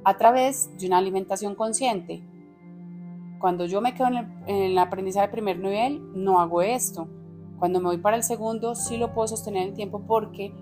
a 0.04 0.18
través 0.18 0.76
de 0.80 0.88
una 0.88 0.98
alimentación 0.98 1.54
consciente. 1.54 2.24
Cuando 3.40 3.66
yo 3.66 3.82
me 3.82 3.94
quedo 3.94 4.08
en 4.08 4.16
el, 4.16 4.26
en 4.48 4.56
el 4.72 4.78
aprendizaje 4.80 5.28
de 5.28 5.32
primer 5.32 5.60
nivel, 5.60 6.02
no 6.16 6.40
hago 6.40 6.64
esto. 6.64 7.08
Cuando 7.64 7.80
me 7.80 7.86
voy 7.86 7.98
para 7.98 8.18
el 8.18 8.24
segundo, 8.24 8.76
sí 8.76 8.98
lo 8.98 9.14
puedo 9.14 9.30
sostener 9.30 9.70
en 9.70 9.74
tiempo 9.74 10.02
porque 10.06 10.54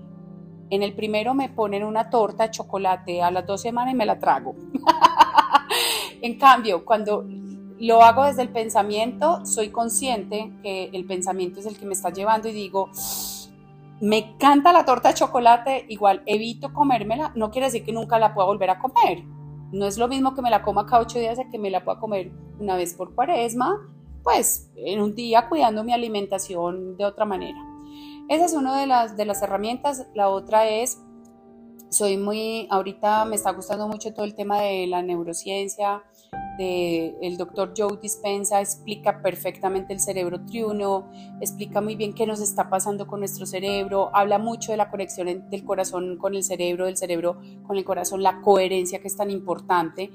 en 0.70 0.84
el 0.84 0.94
primero 0.94 1.34
me 1.34 1.50
ponen 1.50 1.84
una 1.84 2.12
torta 2.12 2.44
de 2.44 2.52
chocolate 2.52 3.24
a 3.24 3.32
las 3.32 3.44
dos 3.48 3.60
semanas 3.60 3.96
y 3.96 3.98
me 3.98 4.06
la 4.06 4.20
trago. 4.20 4.54
en 6.22 6.38
cambio, 6.38 6.86
cuando 6.86 7.26
lo 7.80 8.04
hago 8.04 8.26
desde 8.26 8.44
el 8.44 8.50
pensamiento, 8.50 9.44
soy 9.48 9.70
consciente 9.70 10.54
que 10.62 10.92
el 10.94 11.06
pensamiento 11.06 11.60
es 11.60 11.66
el 11.66 11.76
que 11.76 11.88
me 11.88 11.94
está 11.94 12.12
llevando 12.12 12.50
y 12.50 12.52
digo, 12.52 12.92
me 14.00 14.20
encanta 14.20 14.72
la 14.72 14.86
torta 14.86 15.08
de 15.08 15.16
chocolate, 15.16 15.88
igual 15.90 16.22
evito 16.28 16.72
comérmela, 16.72 17.32
no 17.34 17.50
quiere 17.50 17.66
decir 17.66 17.84
que 17.84 17.94
nunca 17.94 18.20
la 18.20 18.36
pueda 18.36 18.46
volver 18.46 18.70
a 18.70 18.78
comer. 18.78 19.24
No 19.72 19.88
es 19.88 19.98
lo 19.98 20.08
mismo 20.08 20.36
que 20.36 20.44
me 20.44 20.52
la 20.52 20.62
coma 20.62 20.86
cada 20.86 21.02
ocho 21.02 21.18
días 21.18 21.40
a 21.40 21.50
que 21.50 21.58
me 21.58 21.72
la 21.72 21.84
pueda 21.84 22.00
comer 22.00 22.32
una 22.60 22.76
vez 22.76 22.94
por 22.94 23.16
cuaresma, 23.16 23.92
pues 24.24 24.70
en 24.76 25.02
un 25.02 25.16
día 25.16 25.50
cuidando 25.50 25.84
mi 25.84 25.94
alimentación 25.94 26.98
de 26.98 27.06
otra 27.06 27.26
manera. 27.26 27.60
Esa 28.30 28.46
es 28.46 28.54
una 28.54 28.80
de 28.80 28.88
las, 28.88 29.18
de 29.18 29.26
las 29.26 29.42
herramientas. 29.42 30.08
La 30.14 30.30
otra 30.30 30.68
es, 30.68 31.00
soy 31.90 32.18
muy, 32.18 32.68
ahorita 32.70 33.26
me 33.26 33.36
está 33.36 33.52
gustando 33.52 33.88
mucho 33.88 34.14
todo 34.14 34.26
el 34.26 34.36
tema 34.36 34.62
de 34.62 34.88
la 34.88 35.02
neurociencia, 35.02 36.04
de, 36.58 37.18
el 37.22 37.36
doctor 37.36 37.74
Joe 37.76 37.98
Dispensa 38.02 38.62
explica 38.62 39.22
perfectamente 39.22 39.92
el 39.94 40.00
cerebro 40.00 40.46
triuno, 40.46 41.10
explica 41.42 41.82
muy 41.82 41.96
bien 41.96 42.14
qué 42.14 42.26
nos 42.26 42.40
está 42.40 42.70
pasando 42.70 43.08
con 43.08 43.20
nuestro 43.20 43.46
cerebro, 43.46 44.10
habla 44.14 44.38
mucho 44.38 44.72
de 44.72 44.78
la 44.78 44.90
conexión 44.90 45.50
del 45.50 45.66
corazón 45.66 46.18
con 46.18 46.34
el 46.34 46.44
cerebro, 46.44 46.86
del 46.86 46.96
cerebro 46.96 47.42
con 47.68 47.78
el 47.78 47.84
corazón, 47.84 48.24
la 48.24 48.40
coherencia 48.40 49.02
que 49.02 49.08
es 49.08 49.18
tan 49.18 49.30
importante 49.30 50.10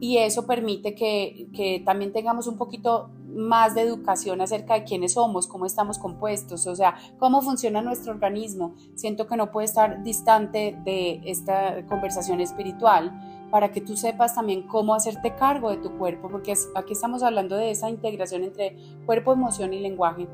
y 0.00 0.16
eso 0.16 0.46
permite 0.46 0.94
que, 0.94 1.48
que 1.54 1.82
también 1.84 2.12
tengamos 2.12 2.46
un 2.46 2.56
poquito 2.56 3.10
más 3.34 3.74
de 3.74 3.82
educación 3.82 4.40
acerca 4.40 4.74
de 4.74 4.84
quiénes 4.84 5.14
somos, 5.14 5.46
cómo 5.46 5.66
estamos 5.66 5.98
compuestos, 5.98 6.66
o 6.66 6.74
sea, 6.74 6.96
cómo 7.18 7.42
funciona 7.42 7.82
nuestro 7.82 8.12
organismo. 8.12 8.74
Siento 8.94 9.26
que 9.26 9.36
no 9.36 9.50
puede 9.50 9.66
estar 9.66 10.02
distante 10.02 10.78
de 10.84 11.20
esta 11.24 11.86
conversación 11.86 12.40
espiritual 12.40 13.12
para 13.50 13.70
que 13.70 13.82
tú 13.82 13.96
sepas 13.96 14.34
también 14.34 14.62
cómo 14.62 14.94
hacerte 14.94 15.34
cargo 15.34 15.70
de 15.70 15.76
tu 15.76 15.98
cuerpo, 15.98 16.28
porque 16.30 16.54
aquí 16.74 16.94
estamos 16.94 17.22
hablando 17.22 17.56
de 17.56 17.70
esa 17.70 17.90
integración 17.90 18.44
entre 18.44 18.76
cuerpo, 19.04 19.32
emoción 19.32 19.74
y 19.74 19.80
lenguaje. 19.80 20.26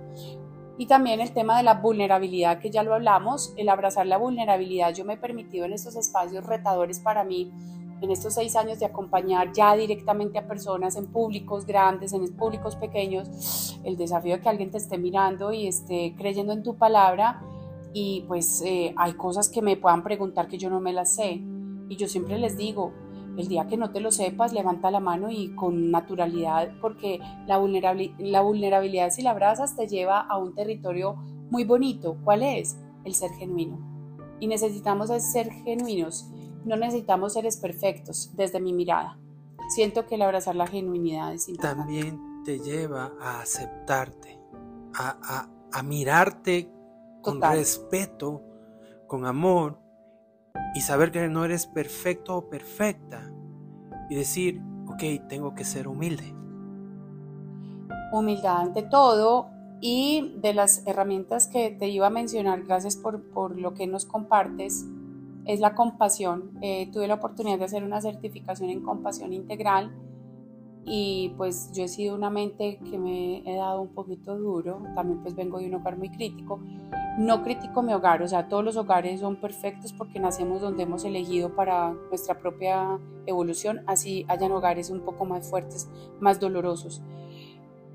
Y 0.78 0.86
también 0.86 1.20
el 1.20 1.32
tema 1.32 1.56
de 1.56 1.64
la 1.64 1.74
vulnerabilidad, 1.74 2.60
que 2.60 2.70
ya 2.70 2.84
lo 2.84 2.94
hablamos, 2.94 3.52
el 3.56 3.68
abrazar 3.68 4.06
la 4.06 4.16
vulnerabilidad. 4.16 4.94
Yo 4.94 5.04
me 5.04 5.14
he 5.14 5.16
permitido 5.16 5.64
en 5.64 5.72
estos 5.72 5.96
espacios 5.96 6.46
retadores 6.46 7.00
para 7.00 7.24
mí 7.24 7.50
en 8.00 8.10
estos 8.10 8.34
seis 8.34 8.56
años 8.56 8.78
de 8.78 8.86
acompañar 8.86 9.52
ya 9.52 9.74
directamente 9.74 10.38
a 10.38 10.46
personas 10.46 10.96
en 10.96 11.06
públicos 11.06 11.66
grandes, 11.66 12.12
en 12.12 12.34
públicos 12.36 12.76
pequeños, 12.76 13.78
el 13.84 13.96
desafío 13.96 14.36
de 14.36 14.40
que 14.40 14.48
alguien 14.48 14.70
te 14.70 14.78
esté 14.78 14.98
mirando 14.98 15.52
y 15.52 15.66
esté 15.66 16.14
creyendo 16.16 16.52
en 16.52 16.62
tu 16.62 16.76
palabra 16.76 17.42
y 17.92 18.24
pues 18.28 18.62
eh, 18.64 18.94
hay 18.96 19.14
cosas 19.14 19.48
que 19.48 19.62
me 19.62 19.76
puedan 19.76 20.02
preguntar 20.02 20.48
que 20.48 20.58
yo 20.58 20.70
no 20.70 20.80
me 20.80 20.92
las 20.92 21.14
sé 21.14 21.40
y 21.88 21.96
yo 21.96 22.06
siempre 22.06 22.38
les 22.38 22.56
digo, 22.56 22.92
el 23.36 23.48
día 23.48 23.66
que 23.66 23.76
no 23.76 23.90
te 23.90 24.00
lo 24.00 24.10
sepas, 24.10 24.52
levanta 24.52 24.90
la 24.90 25.00
mano 25.00 25.30
y 25.30 25.54
con 25.54 25.90
naturalidad, 25.90 26.72
porque 26.80 27.20
la, 27.46 27.58
la 28.18 28.40
vulnerabilidad 28.42 29.10
si 29.10 29.22
la 29.22 29.30
abrazas 29.30 29.76
te 29.76 29.86
lleva 29.86 30.20
a 30.20 30.36
un 30.38 30.54
territorio 30.54 31.16
muy 31.50 31.64
bonito. 31.64 32.16
¿Cuál 32.24 32.42
es? 32.42 32.76
El 33.04 33.14
ser 33.14 33.30
genuino. 33.32 33.78
Y 34.40 34.48
necesitamos 34.48 35.10
ser 35.22 35.50
genuinos 35.50 36.28
no 36.64 36.76
necesitamos 36.76 37.32
seres 37.32 37.56
perfectos, 37.56 38.30
desde 38.34 38.60
mi 38.60 38.72
mirada. 38.72 39.18
Siento 39.68 40.06
que 40.06 40.14
el 40.14 40.22
abrazar 40.22 40.56
la 40.56 40.66
genuinidad 40.66 41.34
es 41.34 41.48
importante. 41.48 41.78
También 41.78 42.42
te 42.44 42.58
lleva 42.58 43.12
a 43.20 43.40
aceptarte, 43.40 44.40
a, 44.94 45.82
mirarte 45.82 46.70
con 47.22 47.40
respeto, 47.42 48.42
con 49.06 49.26
amor 49.26 49.78
y 50.74 50.80
saber 50.80 51.12
que 51.12 51.28
no 51.28 51.44
eres 51.44 51.66
perfecto 51.66 52.36
o 52.36 52.48
perfecta 52.48 53.30
y 54.08 54.14
decir, 54.14 54.62
ok, 54.88 55.28
tengo 55.28 55.54
que 55.54 55.64
ser 55.64 55.88
humilde. 55.88 56.34
Humildad 58.12 58.62
ante 58.62 58.82
todo 58.82 59.50
y 59.80 60.34
de 60.38 60.54
las 60.54 60.86
herramientas 60.86 61.46
que 61.46 61.70
te 61.70 61.88
iba 61.88 62.06
a 62.06 62.10
mencionar, 62.10 62.62
gracias 62.64 62.96
por, 62.96 63.22
por 63.30 63.58
lo 63.58 63.74
que 63.74 63.86
nos 63.86 64.06
compartes, 64.06 64.86
es 65.48 65.60
la 65.60 65.74
compasión. 65.74 66.52
Eh, 66.60 66.90
tuve 66.92 67.08
la 67.08 67.14
oportunidad 67.14 67.58
de 67.58 67.64
hacer 67.64 67.82
una 67.82 68.00
certificación 68.00 68.68
en 68.70 68.82
compasión 68.82 69.32
integral 69.32 69.90
y 70.84 71.30
pues 71.36 71.72
yo 71.72 71.84
he 71.84 71.88
sido 71.88 72.14
una 72.14 72.30
mente 72.30 72.78
que 72.90 72.98
me 72.98 73.38
he 73.50 73.56
dado 73.56 73.80
un 73.80 73.88
poquito 73.88 74.36
duro, 74.36 74.82
también 74.94 75.22
pues 75.22 75.34
vengo 75.34 75.58
de 75.58 75.66
un 75.66 75.74
hogar 75.74 75.96
muy 75.96 76.10
crítico. 76.10 76.60
No 77.18 77.42
critico 77.42 77.82
mi 77.82 77.94
hogar, 77.94 78.22
o 78.22 78.28
sea, 78.28 78.48
todos 78.48 78.62
los 78.62 78.76
hogares 78.76 79.20
son 79.20 79.36
perfectos 79.36 79.92
porque 79.92 80.20
nacemos 80.20 80.60
donde 80.60 80.84
hemos 80.84 81.04
elegido 81.04 81.56
para 81.56 81.92
nuestra 81.92 82.38
propia 82.38 82.98
evolución, 83.26 83.82
así 83.86 84.24
hayan 84.28 84.52
hogares 84.52 84.90
un 84.90 85.00
poco 85.00 85.24
más 85.24 85.48
fuertes, 85.48 85.88
más 86.20 86.40
dolorosos. 86.40 87.02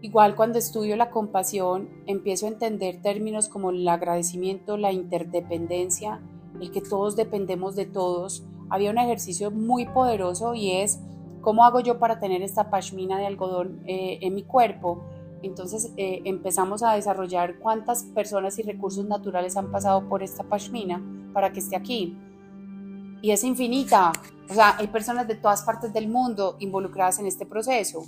Igual 0.01 0.35
cuando 0.35 0.59
estudio 0.59 0.95
la 0.97 1.11
compasión, 1.11 1.89
empiezo 2.07 2.47
a 2.47 2.49
entender 2.49 3.01
términos 3.01 3.47
como 3.47 3.69
el 3.69 3.87
agradecimiento, 3.87 4.75
la 4.75 4.91
interdependencia, 4.91 6.19
el 6.63 6.71
que 6.71 6.81
todos 6.81 7.15
dependemos 7.15 7.75
de 7.75 7.85
todos, 7.85 8.43
había 8.69 8.89
un 8.89 8.97
ejercicio 8.97 9.51
muy 9.51 9.85
poderoso 9.85 10.55
y 10.55 10.71
es 10.71 10.99
cómo 11.41 11.65
hago 11.65 11.81
yo 11.81 11.99
para 11.99 12.19
tener 12.19 12.41
esta 12.41 12.69
pashmina 12.69 13.17
de 13.19 13.27
algodón 13.27 13.81
eh, 13.85 14.19
en 14.21 14.33
mi 14.33 14.43
cuerpo. 14.43 15.03
Entonces 15.43 15.91
eh, 15.97 16.21
empezamos 16.23 16.81
a 16.83 16.93
desarrollar 16.93 17.59
cuántas 17.59 18.03
personas 18.03 18.57
y 18.59 18.63
recursos 18.63 19.05
naturales 19.05 19.57
han 19.57 19.71
pasado 19.71 20.07
por 20.07 20.23
esta 20.23 20.43
pashmina 20.43 21.03
para 21.33 21.51
que 21.51 21.59
esté 21.59 21.75
aquí. 21.75 22.17
Y 23.21 23.31
es 23.31 23.43
infinita. 23.43 24.13
O 24.49 24.53
sea, 24.53 24.77
hay 24.77 24.87
personas 24.87 25.27
de 25.27 25.35
todas 25.35 25.63
partes 25.63 25.93
del 25.93 26.07
mundo 26.07 26.55
involucradas 26.59 27.19
en 27.19 27.27
este 27.27 27.45
proceso 27.45 28.03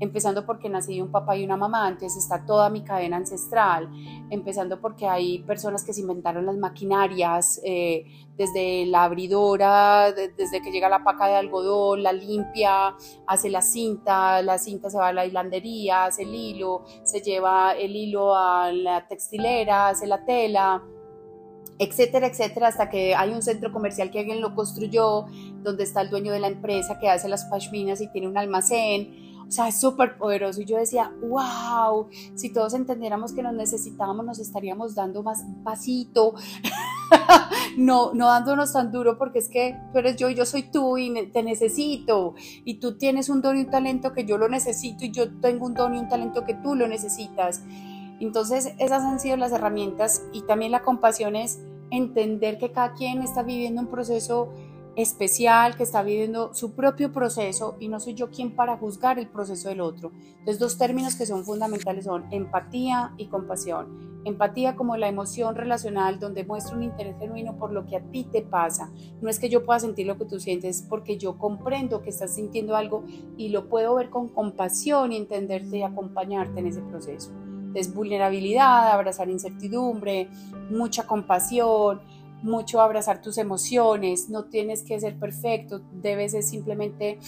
empezando 0.00 0.44
porque 0.44 0.68
nací 0.68 0.96
de 0.96 1.02
un 1.02 1.10
papá 1.10 1.36
y 1.36 1.44
una 1.44 1.56
mamá, 1.56 1.88
entonces 1.88 2.22
está 2.22 2.44
toda 2.44 2.68
mi 2.70 2.82
cadena 2.82 3.16
ancestral, 3.16 3.90
empezando 4.30 4.80
porque 4.80 5.06
hay 5.06 5.38
personas 5.40 5.84
que 5.84 5.92
se 5.92 6.02
inventaron 6.02 6.46
las 6.46 6.56
maquinarias, 6.56 7.60
eh, 7.64 8.04
desde 8.36 8.84
la 8.86 9.04
abridora, 9.04 10.12
desde 10.12 10.60
que 10.60 10.70
llega 10.70 10.88
la 10.88 11.02
paca 11.02 11.26
de 11.26 11.36
algodón, 11.36 12.02
la 12.02 12.12
limpia, 12.12 12.94
hace 13.26 13.48
la 13.48 13.62
cinta, 13.62 14.42
la 14.42 14.58
cinta 14.58 14.90
se 14.90 14.98
va 14.98 15.08
a 15.08 15.12
la 15.12 15.24
hilandería, 15.24 16.04
hace 16.04 16.22
el 16.22 16.34
hilo, 16.34 16.84
se 17.02 17.22
lleva 17.22 17.72
el 17.72 17.96
hilo 17.96 18.36
a 18.36 18.72
la 18.72 19.08
textilera, 19.08 19.88
hace 19.88 20.06
la 20.06 20.24
tela, 20.26 20.82
etcétera, 21.78 22.26
etcétera, 22.26 22.68
hasta 22.68 22.88
que 22.88 23.14
hay 23.14 23.30
un 23.30 23.42
centro 23.42 23.72
comercial 23.72 24.10
que 24.10 24.20
alguien 24.20 24.40
lo 24.40 24.54
construyó, 24.54 25.26
donde 25.62 25.84
está 25.84 26.00
el 26.02 26.10
dueño 26.10 26.32
de 26.32 26.40
la 26.40 26.48
empresa 26.48 26.98
que 26.98 27.08
hace 27.08 27.28
las 27.28 27.44
pashminas 27.46 28.00
y 28.00 28.08
tiene 28.08 28.28
un 28.28 28.38
almacén, 28.38 29.35
o 29.48 29.50
sea, 29.50 29.68
es 29.68 29.80
súper 29.80 30.18
poderoso. 30.18 30.60
Y 30.60 30.64
yo 30.64 30.76
decía, 30.76 31.12
wow, 31.22 32.08
si 32.34 32.52
todos 32.52 32.74
entendiéramos 32.74 33.32
que 33.32 33.42
nos 33.42 33.54
necesitábamos, 33.54 34.26
nos 34.26 34.38
estaríamos 34.40 34.94
dando 34.94 35.22
más 35.22 35.44
pasito, 35.62 36.34
no, 37.76 38.12
no 38.12 38.26
dándonos 38.26 38.72
tan 38.72 38.90
duro, 38.90 39.18
porque 39.18 39.38
es 39.38 39.48
que 39.48 39.78
tú 39.92 39.98
eres 39.98 40.16
yo 40.16 40.28
y 40.30 40.34
yo 40.34 40.44
soy 40.44 40.64
tú 40.64 40.98
y 40.98 41.28
te 41.28 41.42
necesito. 41.44 42.34
Y 42.64 42.74
tú 42.74 42.98
tienes 42.98 43.28
un 43.28 43.40
don 43.40 43.56
y 43.56 43.60
un 43.60 43.70
talento 43.70 44.12
que 44.12 44.24
yo 44.24 44.36
lo 44.36 44.48
necesito 44.48 45.04
y 45.04 45.12
yo 45.12 45.32
tengo 45.38 45.66
un 45.66 45.74
don 45.74 45.94
y 45.94 45.98
un 45.98 46.08
talento 46.08 46.44
que 46.44 46.54
tú 46.54 46.74
lo 46.74 46.88
necesitas. 46.88 47.62
Entonces, 48.18 48.74
esas 48.78 49.04
han 49.04 49.20
sido 49.20 49.36
las 49.36 49.52
herramientas 49.52 50.22
y 50.32 50.42
también 50.42 50.72
la 50.72 50.82
compasión 50.82 51.36
es 51.36 51.60
entender 51.90 52.58
que 52.58 52.72
cada 52.72 52.94
quien 52.94 53.22
está 53.22 53.42
viviendo 53.42 53.80
un 53.80 53.88
proceso 53.88 54.52
especial 54.96 55.76
que 55.76 55.82
está 55.82 56.02
viviendo 56.02 56.54
su 56.54 56.74
propio 56.74 57.12
proceso 57.12 57.76
y 57.78 57.88
no 57.88 58.00
soy 58.00 58.14
yo 58.14 58.30
quien 58.30 58.56
para 58.56 58.78
juzgar 58.78 59.18
el 59.18 59.28
proceso 59.28 59.68
del 59.68 59.82
otro. 59.82 60.10
Entonces, 60.38 60.58
dos 60.58 60.78
términos 60.78 61.16
que 61.16 61.26
son 61.26 61.44
fundamentales 61.44 62.06
son 62.06 62.24
empatía 62.32 63.12
y 63.18 63.26
compasión. 63.26 64.22
Empatía 64.24 64.74
como 64.74 64.96
la 64.96 65.08
emoción 65.08 65.54
relacional 65.54 66.18
donde 66.18 66.44
muestro 66.44 66.76
un 66.76 66.82
interés 66.82 67.16
genuino 67.18 67.56
por 67.58 67.72
lo 67.72 67.84
que 67.84 67.96
a 67.96 68.00
ti 68.00 68.24
te 68.24 68.42
pasa. 68.42 68.90
No 69.20 69.28
es 69.28 69.38
que 69.38 69.50
yo 69.50 69.64
pueda 69.64 69.78
sentir 69.78 70.06
lo 70.06 70.16
que 70.16 70.24
tú 70.24 70.40
sientes, 70.40 70.82
porque 70.82 71.18
yo 71.18 71.38
comprendo 71.38 72.02
que 72.02 72.10
estás 72.10 72.34
sintiendo 72.34 72.74
algo 72.74 73.04
y 73.36 73.50
lo 73.50 73.68
puedo 73.68 73.94
ver 73.94 74.08
con 74.10 74.28
compasión 74.28 75.12
entenderte 75.12 75.76
y 75.76 75.82
acompañarte 75.82 76.58
en 76.58 76.66
ese 76.66 76.80
proceso. 76.80 77.30
Es 77.74 77.92
vulnerabilidad, 77.92 78.90
abrazar 78.90 79.28
incertidumbre, 79.28 80.30
mucha 80.70 81.06
compasión, 81.06 82.00
mucho 82.42 82.80
abrazar 82.80 83.22
tus 83.22 83.38
emociones. 83.38 84.28
No 84.28 84.44
tienes 84.44 84.82
que 84.82 84.98
ser 85.00 85.18
perfecto, 85.18 85.80
debes 85.92 86.32
simplemente 86.48 87.18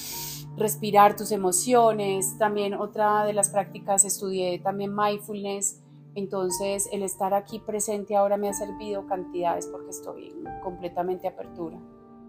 respirar 0.56 1.16
tus 1.16 1.32
emociones. 1.32 2.36
También 2.38 2.74
otra 2.74 3.24
de 3.24 3.32
las 3.32 3.50
prácticas 3.50 4.04
estudié 4.04 4.58
también 4.58 4.94
mindfulness 4.94 5.82
entonces, 6.18 6.88
el 6.92 7.04
estar 7.04 7.32
aquí 7.32 7.60
presente 7.60 8.16
ahora 8.16 8.36
me 8.36 8.48
ha 8.48 8.52
servido 8.52 9.06
cantidades 9.06 9.68
porque 9.68 9.90
estoy 9.90 10.34
completamente 10.64 11.28
apertura. 11.28 11.78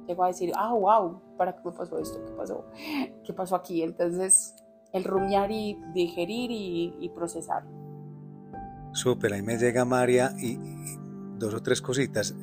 Llego 0.08 0.24
a 0.24 0.28
decir, 0.28 0.52
ah, 0.56 0.74
wow, 0.74 1.20
¿para 1.38 1.56
qué 1.56 1.62
me 1.66 1.72
pasó 1.72 1.98
esto? 1.98 2.24
¿Qué 2.24 2.32
pasó? 2.34 2.66
¿Qué 3.24 3.34
pasó 3.34 3.56
aquí? 3.56 3.82
Entonces, 3.82 4.54
el 4.94 5.04
rumiar 5.04 5.50
y 5.52 5.80
digerir 5.96 6.52
y, 6.52 7.12
procesar. 7.16 7.64
Súper, 8.92 9.34
ahí 9.34 9.42
me 9.42 9.58
llega 9.58 9.86
María 9.86 10.34
y 10.40 10.60
dos 11.40 11.56
o 11.56 11.62
tres 11.64 11.82
cositas 11.82 12.36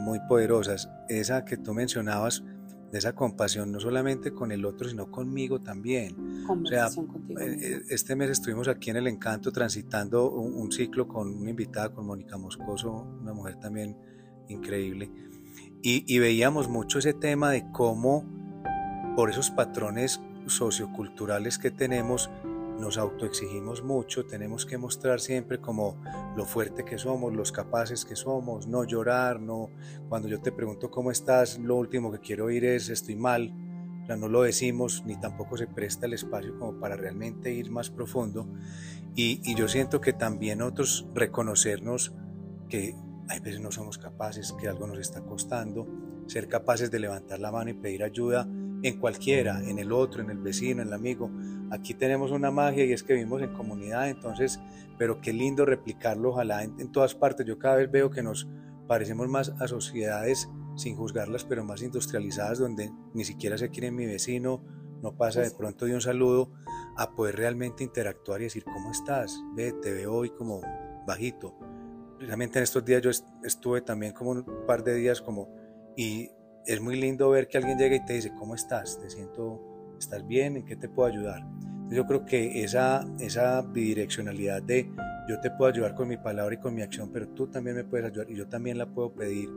muy 0.00 0.18
poderosas. 0.28 0.90
Esa 1.08 1.44
que 1.44 1.56
tú 1.56 1.74
mencionabas, 1.74 2.42
de 2.90 2.98
esa 2.98 3.14
compasión, 3.14 3.70
no 3.70 3.78
solamente 3.78 4.32
con 4.32 4.50
el 4.50 4.64
otro, 4.64 4.88
sino 4.88 5.10
conmigo 5.10 5.60
también. 5.60 6.44
O 6.48 6.66
sea, 6.66 6.88
eh, 6.88 7.58
eh, 7.60 7.82
este 7.88 8.16
mes 8.16 8.30
estuvimos 8.30 8.66
aquí 8.68 8.90
en 8.90 8.96
El 8.96 9.06
Encanto 9.06 9.52
transitando 9.52 10.30
un, 10.30 10.72
ciclo 10.72 11.06
con 11.06 11.32
una 11.36 11.50
invitada, 11.50 11.92
con 11.92 12.06
Mónica 12.06 12.36
Moscoso, 12.36 13.06
una 13.20 13.32
mujer 13.32 13.56
también 13.56 13.96
increíble, 14.48 15.10
y, 15.82 16.04
y 16.12 16.18
veíamos 16.18 16.68
mucho 16.68 16.98
ese 16.98 17.12
tema 17.12 17.50
de 17.50 17.70
cómo 17.70 18.24
por 19.14 19.30
esos 19.30 19.50
patrones 19.50 20.20
socioculturales 20.46 21.58
que 21.58 21.70
tenemos, 21.70 22.28
nos 22.80 22.98
autoexigimos 22.98 23.82
mucho, 23.82 24.26
tenemos 24.26 24.66
que 24.66 24.78
mostrar 24.78 25.20
siempre 25.20 25.60
como 25.60 26.02
lo 26.36 26.44
fuerte 26.44 26.84
que 26.84 26.98
somos, 26.98 27.34
los 27.34 27.52
capaces 27.52 28.04
que 28.04 28.16
somos, 28.16 28.66
no 28.66 28.84
llorar, 28.84 29.40
no 29.40 29.70
cuando 30.08 30.28
yo 30.28 30.40
te 30.40 30.50
pregunto 30.50 30.90
cómo 30.90 31.10
estás, 31.10 31.58
lo 31.58 31.76
último 31.76 32.10
que 32.10 32.18
quiero 32.18 32.46
oír 32.46 32.64
es 32.64 32.88
estoy 32.88 33.16
mal, 33.16 33.54
o 34.08 34.16
no 34.16 34.28
lo 34.28 34.42
decimos 34.42 35.04
ni 35.06 35.20
tampoco 35.20 35.56
se 35.56 35.68
presta 35.68 36.06
el 36.06 36.14
espacio 36.14 36.58
como 36.58 36.80
para 36.80 36.96
realmente 36.96 37.52
ir 37.52 37.70
más 37.70 37.90
profundo 37.90 38.48
y, 39.14 39.40
y 39.44 39.54
yo 39.54 39.68
siento 39.68 40.00
que 40.00 40.12
también 40.12 40.62
otros 40.62 41.06
reconocernos 41.14 42.12
que 42.68 42.96
hay 43.28 43.38
veces 43.38 43.60
no 43.60 43.70
somos 43.70 43.98
capaces, 43.98 44.52
que 44.60 44.66
algo 44.66 44.88
nos 44.88 44.98
está 44.98 45.20
costando, 45.22 45.86
ser 46.26 46.48
capaces 46.48 46.90
de 46.90 46.98
levantar 46.98 47.38
la 47.38 47.52
mano 47.52 47.70
y 47.70 47.74
pedir 47.74 48.02
ayuda 48.02 48.48
en 48.82 48.98
cualquiera, 48.98 49.60
en 49.68 49.78
el 49.78 49.92
otro, 49.92 50.22
en 50.22 50.30
el 50.30 50.38
vecino, 50.38 50.82
en 50.82 50.88
el 50.88 50.94
amigo. 50.94 51.30
Aquí 51.70 51.94
tenemos 51.94 52.30
una 52.30 52.50
magia 52.50 52.84
y 52.84 52.92
es 52.92 53.02
que 53.02 53.14
vivimos 53.14 53.42
en 53.42 53.52
comunidad, 53.52 54.08
entonces, 54.08 54.60
pero 54.98 55.20
qué 55.20 55.32
lindo 55.32 55.64
replicarlo, 55.64 56.30
ojalá 56.30 56.64
en, 56.64 56.90
todas 56.92 57.14
partes. 57.14 57.46
Yo 57.46 57.58
cada 57.58 57.76
vez 57.76 57.90
veo 57.90 58.10
que 58.10 58.22
nos 58.22 58.48
parecemos 58.88 59.28
más 59.28 59.52
a 59.60 59.68
sociedades 59.68 60.48
sin 60.76 60.96
juzgarlas, 60.96 61.44
pero 61.44 61.64
más 61.64 61.82
industrializadas, 61.82 62.58
donde 62.58 62.90
ni 63.14 63.24
siquiera 63.24 63.58
se 63.58 63.70
quiere 63.70 63.90
mi 63.90 64.06
vecino, 64.06 64.64
no 65.02 65.16
pasa 65.16 65.40
de 65.40 65.50
pronto 65.50 65.86
de 65.86 65.94
un 65.94 66.00
saludo 66.00 66.50
a 66.96 67.14
poder 67.14 67.36
realmente 67.36 67.84
interactuar 67.84 68.40
y 68.40 68.44
decir, 68.44 68.64
¿cómo 68.64 68.90
estás? 68.90 69.40
Ve, 69.54 69.72
te 69.80 69.92
veo 69.92 70.12
hoy 70.12 70.30
como 70.30 70.60
bajito. 71.06 71.56
Realmente 72.18 72.58
en 72.58 72.64
estos 72.64 72.84
días 72.84 73.00
yo 73.00 73.10
estuve 73.44 73.80
también 73.80 74.12
como 74.12 74.32
un 74.32 74.44
par 74.66 74.84
de 74.84 74.94
días 74.94 75.22
como, 75.22 75.48
y 75.96 76.30
es 76.66 76.80
muy 76.80 76.96
lindo 76.96 77.30
ver 77.30 77.48
que 77.48 77.58
alguien 77.58 77.78
llega 77.78 77.96
y 77.96 78.04
te 78.04 78.14
dice, 78.14 78.32
¿cómo 78.38 78.54
estás? 78.54 78.98
Te 79.00 79.10
siento, 79.10 79.94
¿estás 79.98 80.26
bien? 80.26 80.56
¿En 80.56 80.64
qué 80.64 80.76
te 80.76 80.88
puedo 80.88 81.08
ayudar? 81.08 81.46
Yo 81.90 82.06
creo 82.06 82.24
que 82.24 82.62
esa, 82.62 83.04
esa 83.18 83.62
bidireccionalidad 83.62 84.62
de 84.62 84.90
yo 85.28 85.40
te 85.40 85.50
puedo 85.50 85.70
ayudar 85.70 85.94
con 85.94 86.08
mi 86.08 86.16
palabra 86.16 86.54
y 86.54 86.58
con 86.58 86.74
mi 86.74 86.82
acción, 86.82 87.10
pero 87.12 87.28
tú 87.28 87.48
también 87.48 87.76
me 87.76 87.84
puedes 87.84 88.06
ayudar 88.06 88.30
y 88.30 88.36
yo 88.36 88.48
también 88.48 88.78
la 88.78 88.92
puedo 88.92 89.12
pedir, 89.14 89.48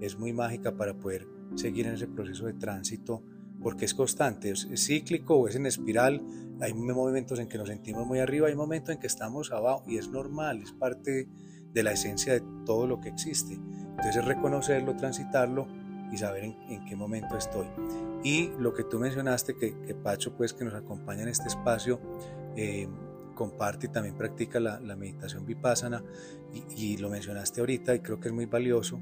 es 0.00 0.18
muy 0.18 0.32
mágica 0.32 0.76
para 0.76 0.94
poder 0.94 1.26
seguir 1.54 1.86
en 1.86 1.94
ese 1.94 2.06
proceso 2.06 2.46
de 2.46 2.54
tránsito, 2.54 3.22
porque 3.60 3.84
es 3.84 3.94
constante, 3.94 4.50
es, 4.50 4.68
cíclico 4.76 5.34
o 5.34 5.48
es 5.48 5.56
en 5.56 5.66
espiral, 5.66 6.22
hay 6.60 6.72
momentos 6.74 7.38
en 7.38 7.48
que 7.48 7.58
nos 7.58 7.68
sentimos 7.68 8.06
muy 8.06 8.20
arriba, 8.20 8.48
hay 8.48 8.54
momentos 8.54 8.94
en 8.94 9.00
que 9.00 9.06
estamos 9.06 9.52
abajo 9.52 9.84
y 9.86 9.98
es 9.98 10.08
normal, 10.08 10.62
es 10.62 10.72
parte 10.72 11.28
de 11.72 11.82
la 11.82 11.92
esencia 11.92 12.32
de 12.32 12.42
todo 12.64 12.86
lo 12.86 13.00
que 13.00 13.08
existe. 13.08 13.54
Entonces 13.54 14.24
reconocerlo, 14.24 14.96
transitarlo 14.96 15.66
y 16.12 16.18
saber 16.18 16.44
en, 16.44 16.84
qué 16.84 16.96
momento 16.96 17.36
estoy. 17.36 17.66
Y 18.22 18.50
lo 18.58 18.74
que 18.74 18.84
tú 18.84 18.98
mencionaste, 18.98 19.56
que, 19.56 19.94
Pacho, 20.02 20.36
pues 20.36 20.52
que 20.52 20.64
nos 20.64 20.74
acompaña 20.74 21.22
en 21.22 21.28
este 21.28 21.48
espacio, 21.48 22.00
eh, 22.56 22.88
comparte 23.34 23.86
y 23.86 23.90
también 23.90 24.16
practica 24.16 24.58
la, 24.58 24.96
meditación 24.96 25.46
vipassana, 25.46 26.02
y, 26.76 26.96
lo 26.96 27.10
mencionaste 27.10 27.60
ahorita 27.60 27.94
y 27.94 28.00
creo 28.00 28.18
que 28.18 28.28
es 28.28 28.34
muy 28.34 28.46
valioso, 28.46 29.00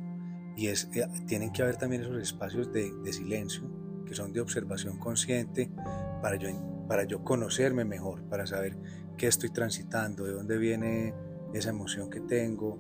y 0.57 0.69
es, 0.69 0.89
eh, 0.95 1.07
tienen 1.27 1.53
que 1.53 1.63
haber 1.63 1.77
también 1.77 2.03
esos 2.03 2.21
espacios 2.21 2.73
de, 2.73 2.93
silencio, 3.13 3.63
que 4.05 4.15
son 4.15 4.33
de 4.33 4.41
observación 4.41 4.99
consciente, 4.99 5.71
para 6.21 6.37
yo, 6.37 6.49
para 6.89 7.05
yo 7.05 7.25
conocerme 7.25 7.85
mejor, 7.85 8.23
para 8.25 8.47
saber 8.47 8.77
qué 9.17 9.27
estoy 9.27 9.51
transitando, 9.51 10.25
de 10.25 10.33
dónde 10.33 10.59
viene 10.59 11.15
esa 11.55 11.71
emoción 11.71 12.11
que 12.11 12.21
tengo, 12.21 12.79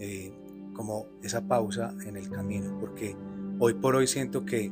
eh, 0.00 0.32
como 0.74 1.06
esa 1.22 1.46
pausa 1.46 1.94
en 2.04 2.16
el 2.16 2.28
camino, 2.30 2.78
porque 2.78 3.16
Hoy 3.58 3.72
por 3.74 3.96
hoy 3.96 4.06
siento 4.06 4.44
que 4.44 4.70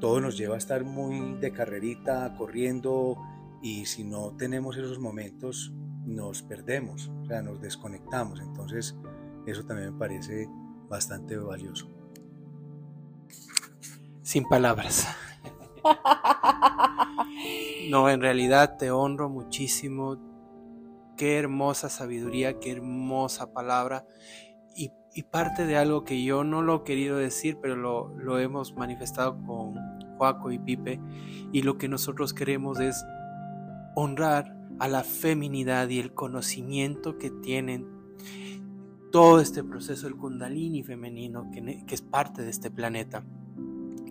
todo 0.00 0.20
nos 0.20 0.38
lleva 0.38 0.54
a 0.54 0.58
estar 0.58 0.84
muy 0.84 1.34
de 1.34 1.52
carrerita, 1.52 2.34
corriendo, 2.36 3.18
y 3.62 3.84
si 3.84 4.04
no 4.04 4.34
tenemos 4.36 4.76
esos 4.78 4.98
momentos, 4.98 5.72
nos 6.06 6.42
perdemos, 6.42 7.10
o 7.22 7.26
sea, 7.26 7.42
nos 7.42 7.60
desconectamos. 7.60 8.40
Entonces, 8.40 8.96
eso 9.46 9.64
también 9.64 9.92
me 9.92 9.98
parece 9.98 10.48
bastante 10.88 11.36
valioso. 11.36 11.88
Sin 14.22 14.48
palabras. 14.48 15.06
No, 17.90 18.08
en 18.08 18.22
realidad 18.22 18.78
te 18.78 18.90
honro 18.90 19.28
muchísimo. 19.28 20.16
Qué 21.18 21.38
hermosa 21.38 21.90
sabiduría, 21.90 22.58
qué 22.58 22.72
hermosa 22.72 23.52
palabra 23.52 24.06
y 24.74 24.90
parte 25.20 25.66
de 25.66 25.76
algo 25.76 26.04
que 26.04 26.24
yo 26.24 26.42
no 26.42 26.62
lo 26.62 26.76
he 26.76 26.84
querido 26.84 27.18
decir, 27.18 27.58
pero 27.60 27.76
lo, 27.76 28.08
lo 28.16 28.38
hemos 28.38 28.74
manifestado 28.74 29.36
con 29.44 29.74
Joaco 30.16 30.50
y 30.50 30.58
Pipe, 30.58 30.98
y 31.52 31.62
lo 31.62 31.76
que 31.76 31.88
nosotros 31.88 32.32
queremos 32.32 32.80
es 32.80 33.04
honrar 33.94 34.56
a 34.78 34.88
la 34.88 35.04
feminidad 35.04 35.90
y 35.90 35.98
el 35.98 36.14
conocimiento 36.14 37.18
que 37.18 37.30
tienen 37.30 37.86
todo 39.10 39.38
este 39.40 39.62
proceso 39.62 40.06
del 40.06 40.16
kundalini 40.16 40.82
femenino 40.82 41.50
que, 41.52 41.84
que 41.84 41.94
es 41.94 42.00
parte 42.00 42.40
de 42.40 42.48
este 42.48 42.70
planeta. 42.70 43.22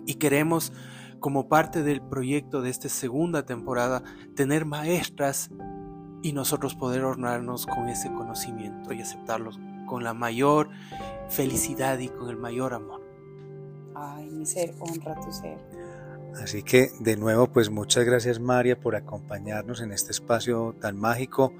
Y 0.06 0.14
queremos, 0.14 0.72
como 1.18 1.48
parte 1.48 1.82
del 1.82 2.00
proyecto 2.00 2.62
de 2.62 2.70
esta 2.70 2.88
segunda 2.88 3.44
temporada, 3.44 4.04
tener 4.36 4.66
maestras 4.66 5.50
y 6.22 6.32
nosotros 6.32 6.76
poder 6.76 7.02
honrarnos 7.02 7.66
con 7.66 7.88
ese 7.88 8.12
conocimiento 8.12 8.92
y 8.92 9.00
aceptarlos 9.00 9.58
con 9.92 10.04
la 10.04 10.14
mayor 10.14 10.70
felicidad 11.28 11.98
y 11.98 12.08
con 12.08 12.30
el 12.30 12.38
mayor 12.38 12.72
amor. 12.72 13.02
Ay, 13.94 14.30
mi 14.30 14.46
ser, 14.46 14.72
honra 14.80 15.20
tu 15.20 15.30
ser. 15.30 15.58
Así 16.42 16.62
que 16.62 16.92
de 16.98 17.18
nuevo, 17.18 17.52
pues 17.52 17.68
muchas 17.68 18.06
gracias 18.06 18.40
María 18.40 18.80
por 18.80 18.96
acompañarnos 18.96 19.82
en 19.82 19.92
este 19.92 20.12
espacio 20.12 20.74
tan 20.80 20.96
mágico. 20.96 21.52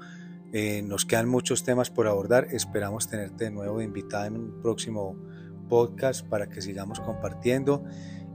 Eh, 0.51 0.81
nos 0.81 1.05
quedan 1.05 1.29
muchos 1.29 1.63
temas 1.63 1.91
por 1.91 2.07
abordar. 2.07 2.47
Esperamos 2.49 3.07
tenerte 3.07 3.43
de 3.43 3.51
nuevo 3.51 3.83
invitada 3.83 4.25
en 4.25 4.37
un 4.37 4.61
próximo 4.63 5.15
podcast 5.69 6.25
para 6.27 6.49
que 6.49 6.59
sigamos 6.63 7.01
compartiendo. 7.01 7.83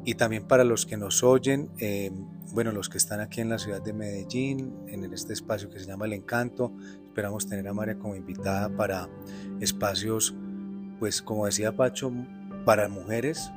Y 0.05 0.15
también 0.15 0.47
para 0.47 0.65
los 0.65 0.87
que 0.87 0.97
nos 0.97 1.23
oyen, 1.23 1.71
eh, 1.79 2.11
bueno, 2.53 2.73
los 2.73 2.89
que 2.89 2.99
están 2.99 3.21
aquí 3.21 3.41
en 3.41 3.51
la 3.51 3.59
ciudad 3.59 3.83
de 3.83 3.93
Medellín, 3.93 4.75
en 4.87 5.05
este 5.13 5.33
espacio 5.33 5.69
que 5.69 5.79
se 5.79 5.87
llama 5.87 6.07
El 6.07 6.15
Encanto, 6.15 6.73
esperamos 7.07 7.47
tener 7.47 7.69
a 7.69 7.75
María 7.75 7.99
como 7.99 8.17
invitada 8.17 8.69
para 8.71 9.09
espacios, 9.61 10.35
pues 10.99 11.21
como 11.21 11.47
decía 11.47 11.77
Pacho, 11.77 12.13
para 12.65 12.89
mujeres. 12.89 13.51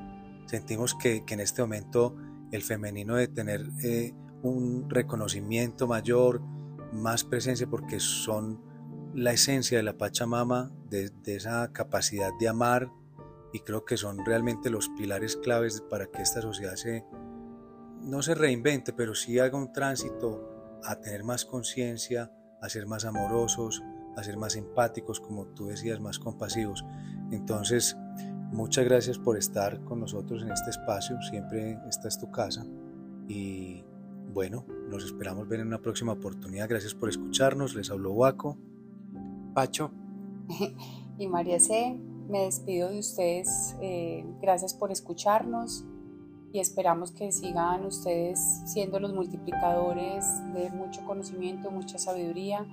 Sentimos 0.46 0.96
que, 0.96 1.24
en 1.28 1.40
este 1.40 1.62
momento 1.62 2.16
el 2.52 2.64
femenino 2.64 3.16
de 3.16 3.30
tener 3.30 3.70
eh, 3.84 4.14
un 4.42 4.90
reconocimiento 4.90 5.88
mayor, 5.88 6.42
más 6.92 7.24
presencia, 7.24 7.68
porque 7.68 8.02
son 8.02 8.60
la 9.14 9.32
esencia 9.32 9.78
de 9.78 9.84
la 9.84 9.98
Pachamama, 9.98 10.72
de, 10.90 11.10
de 11.24 11.36
esa 11.36 11.72
capacidad 11.72 12.32
de 12.40 12.50
amar, 12.50 12.90
y 13.54 13.60
creo 13.60 13.86
que 13.86 13.98
son 13.98 14.26
realmente 14.26 14.70
los 14.70 14.90
pilares 14.90 15.36
claves 15.38 15.82
para 15.82 16.08
que 16.08 16.22
esta 16.22 16.42
sociedad 16.42 16.76
se, 16.76 17.06
no 18.02 18.22
se 18.22 18.36
reinvente, 18.36 18.94
pero 18.94 19.16
sí 19.16 19.40
haga 19.40 19.58
un 19.58 19.72
tránsito 19.72 20.80
a 20.84 20.96
tener 20.96 21.24
más 21.24 21.46
conciencia, 21.46 22.32
a 22.62 22.70
ser 22.70 22.88
más 22.88 23.06
amorosos, 23.06 23.84
a 24.16 24.24
ser 24.24 24.38
más 24.38 24.56
empáticos, 24.56 25.20
como 25.20 25.48
tú 25.48 25.68
decías, 25.68 26.00
más 26.00 26.20
compasivos. 26.20 26.86
Entonces, 27.32 27.98
muchas 28.52 28.86
gracias 28.86 29.18
por 29.18 29.38
estar 29.38 29.84
con 29.84 30.00
nosotros 30.00 30.44
en 30.44 30.52
este 30.52 30.70
espacio, 30.70 31.22
siempre 31.22 31.78
esta 31.88 32.08
es 32.08 32.18
tu 32.18 32.32
casa 32.32 32.66
y 33.28 33.84
bueno, 34.34 34.66
nos 34.90 35.06
esperamos 35.06 35.48
ver 35.48 35.60
en 35.60 35.68
una 35.68 35.82
próxima 35.82 36.14
oportunidad. 36.14 36.70
Gracias 36.70 36.94
por 36.94 37.10
escucharnos, 37.10 37.76
les 37.76 37.90
habló 37.92 38.14
Waco. 38.14 38.58
Pacho. 39.54 39.92
y 41.18 41.28
María 41.28 41.60
C. 41.60 42.00
Me 42.32 42.46
despido 42.46 42.90
de 42.90 43.00
ustedes. 43.00 43.76
Eh, 43.82 44.24
gracias 44.42 44.74
por 44.74 44.90
escucharnos 44.90 45.84
y 46.54 46.62
esperamos 46.62 47.12
que 47.12 47.30
sigan 47.34 47.86
ustedes 47.86 48.40
siendo 48.64 49.02
los 49.02 49.14
multiplicadores 49.14 50.26
de 50.54 50.70
mucho 50.70 51.04
conocimiento, 51.06 51.72
mucha 51.72 51.98
sabiduría. 51.98 52.66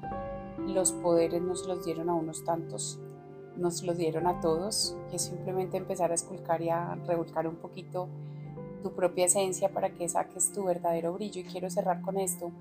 Los 0.61 0.93
poderes 0.93 1.43
nos 1.43 1.67
los 1.67 1.85
dieron 1.85 2.09
a 2.09 2.15
unos 2.15 2.45
tantos, 2.45 3.01
nos 3.57 3.83
los 3.83 3.99
dieron 3.99 4.29
a 4.29 4.41
todos, 4.41 4.97
y 5.11 5.17
es 5.17 5.23
simplemente 5.23 5.77
empezar 5.77 6.13
a 6.13 6.15
esculcar 6.15 6.63
y 6.63 6.69
a 6.69 6.95
revolcar 6.95 7.49
un 7.49 7.57
poquito 7.57 8.07
tu 8.85 8.93
propia 8.93 9.25
esencia 9.25 9.71
para 9.71 9.91
que 9.91 10.09
saques 10.09 10.53
tu 10.53 10.63
verdadero 10.63 11.15
brillo. 11.15 11.41
Y 11.41 11.45
quiero 11.45 11.69
cerrar 11.69 12.01
con 12.03 12.17
esto. 12.17 12.53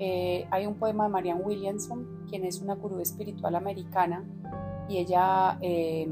Eh, 0.00 0.44
hay 0.50 0.66
un 0.66 0.74
poema 0.74 1.04
de 1.04 1.10
Marianne 1.10 1.42
Williamson, 1.42 2.24
quien 2.28 2.44
es 2.44 2.60
una 2.60 2.74
gurú 2.74 2.98
espiritual 2.98 3.54
americana, 3.54 4.24
y 4.88 4.98
ella 4.98 5.58
eh, 5.60 6.08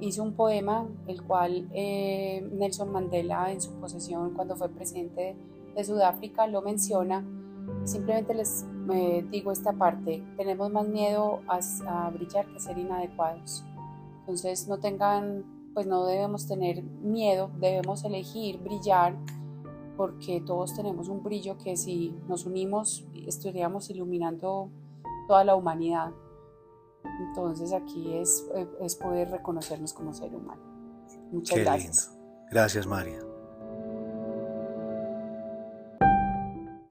hizo 0.00 0.22
un 0.22 0.34
poema, 0.34 0.88
el 1.06 1.22
cual 1.22 1.68
eh, 1.72 2.46
Nelson 2.52 2.90
Mandela 2.90 3.52
en 3.52 3.60
su 3.60 3.72
posesión 3.74 4.34
cuando 4.34 4.56
fue 4.56 4.68
presidente 4.68 5.36
de 5.74 5.84
Sudáfrica 5.84 6.46
lo 6.46 6.62
menciona. 6.62 7.24
Simplemente 7.84 8.34
les 8.34 8.66
eh, 8.92 9.24
digo 9.30 9.52
esta 9.52 9.72
parte, 9.72 10.24
tenemos 10.36 10.70
más 10.70 10.88
miedo 10.88 11.40
a, 11.46 12.10
brillar 12.10 12.46
que 12.46 12.58
ser 12.58 12.78
inadecuados. 12.78 13.64
Entonces 14.20 14.68
no 14.68 14.78
tengan, 14.78 15.44
pues 15.74 15.86
no 15.86 16.04
debemos 16.06 16.46
tener 16.46 16.82
miedo, 16.82 17.50
debemos 17.58 18.04
elegir 18.04 18.58
brillar 18.58 19.16
porque 19.96 20.40
todos 20.40 20.74
tenemos 20.74 21.08
un 21.08 21.22
brillo 21.22 21.58
que 21.58 21.76
si 21.76 22.14
nos 22.28 22.46
unimos 22.46 23.04
estaríamos 23.26 23.90
iluminando 23.90 24.70
toda 25.28 25.44
la 25.44 25.54
humanidad. 25.54 26.12
Entonces 27.20 27.72
aquí 27.72 28.14
es, 28.14 28.46
eh, 28.54 28.68
es 28.80 28.96
poder 28.96 29.30
reconocernos 29.30 29.92
como 29.92 30.12
ser 30.12 30.34
humano. 30.34 30.62
Muchas 31.30 31.58
gracias. 31.58 32.18
Gracias, 32.50 32.86
María. 32.86 33.18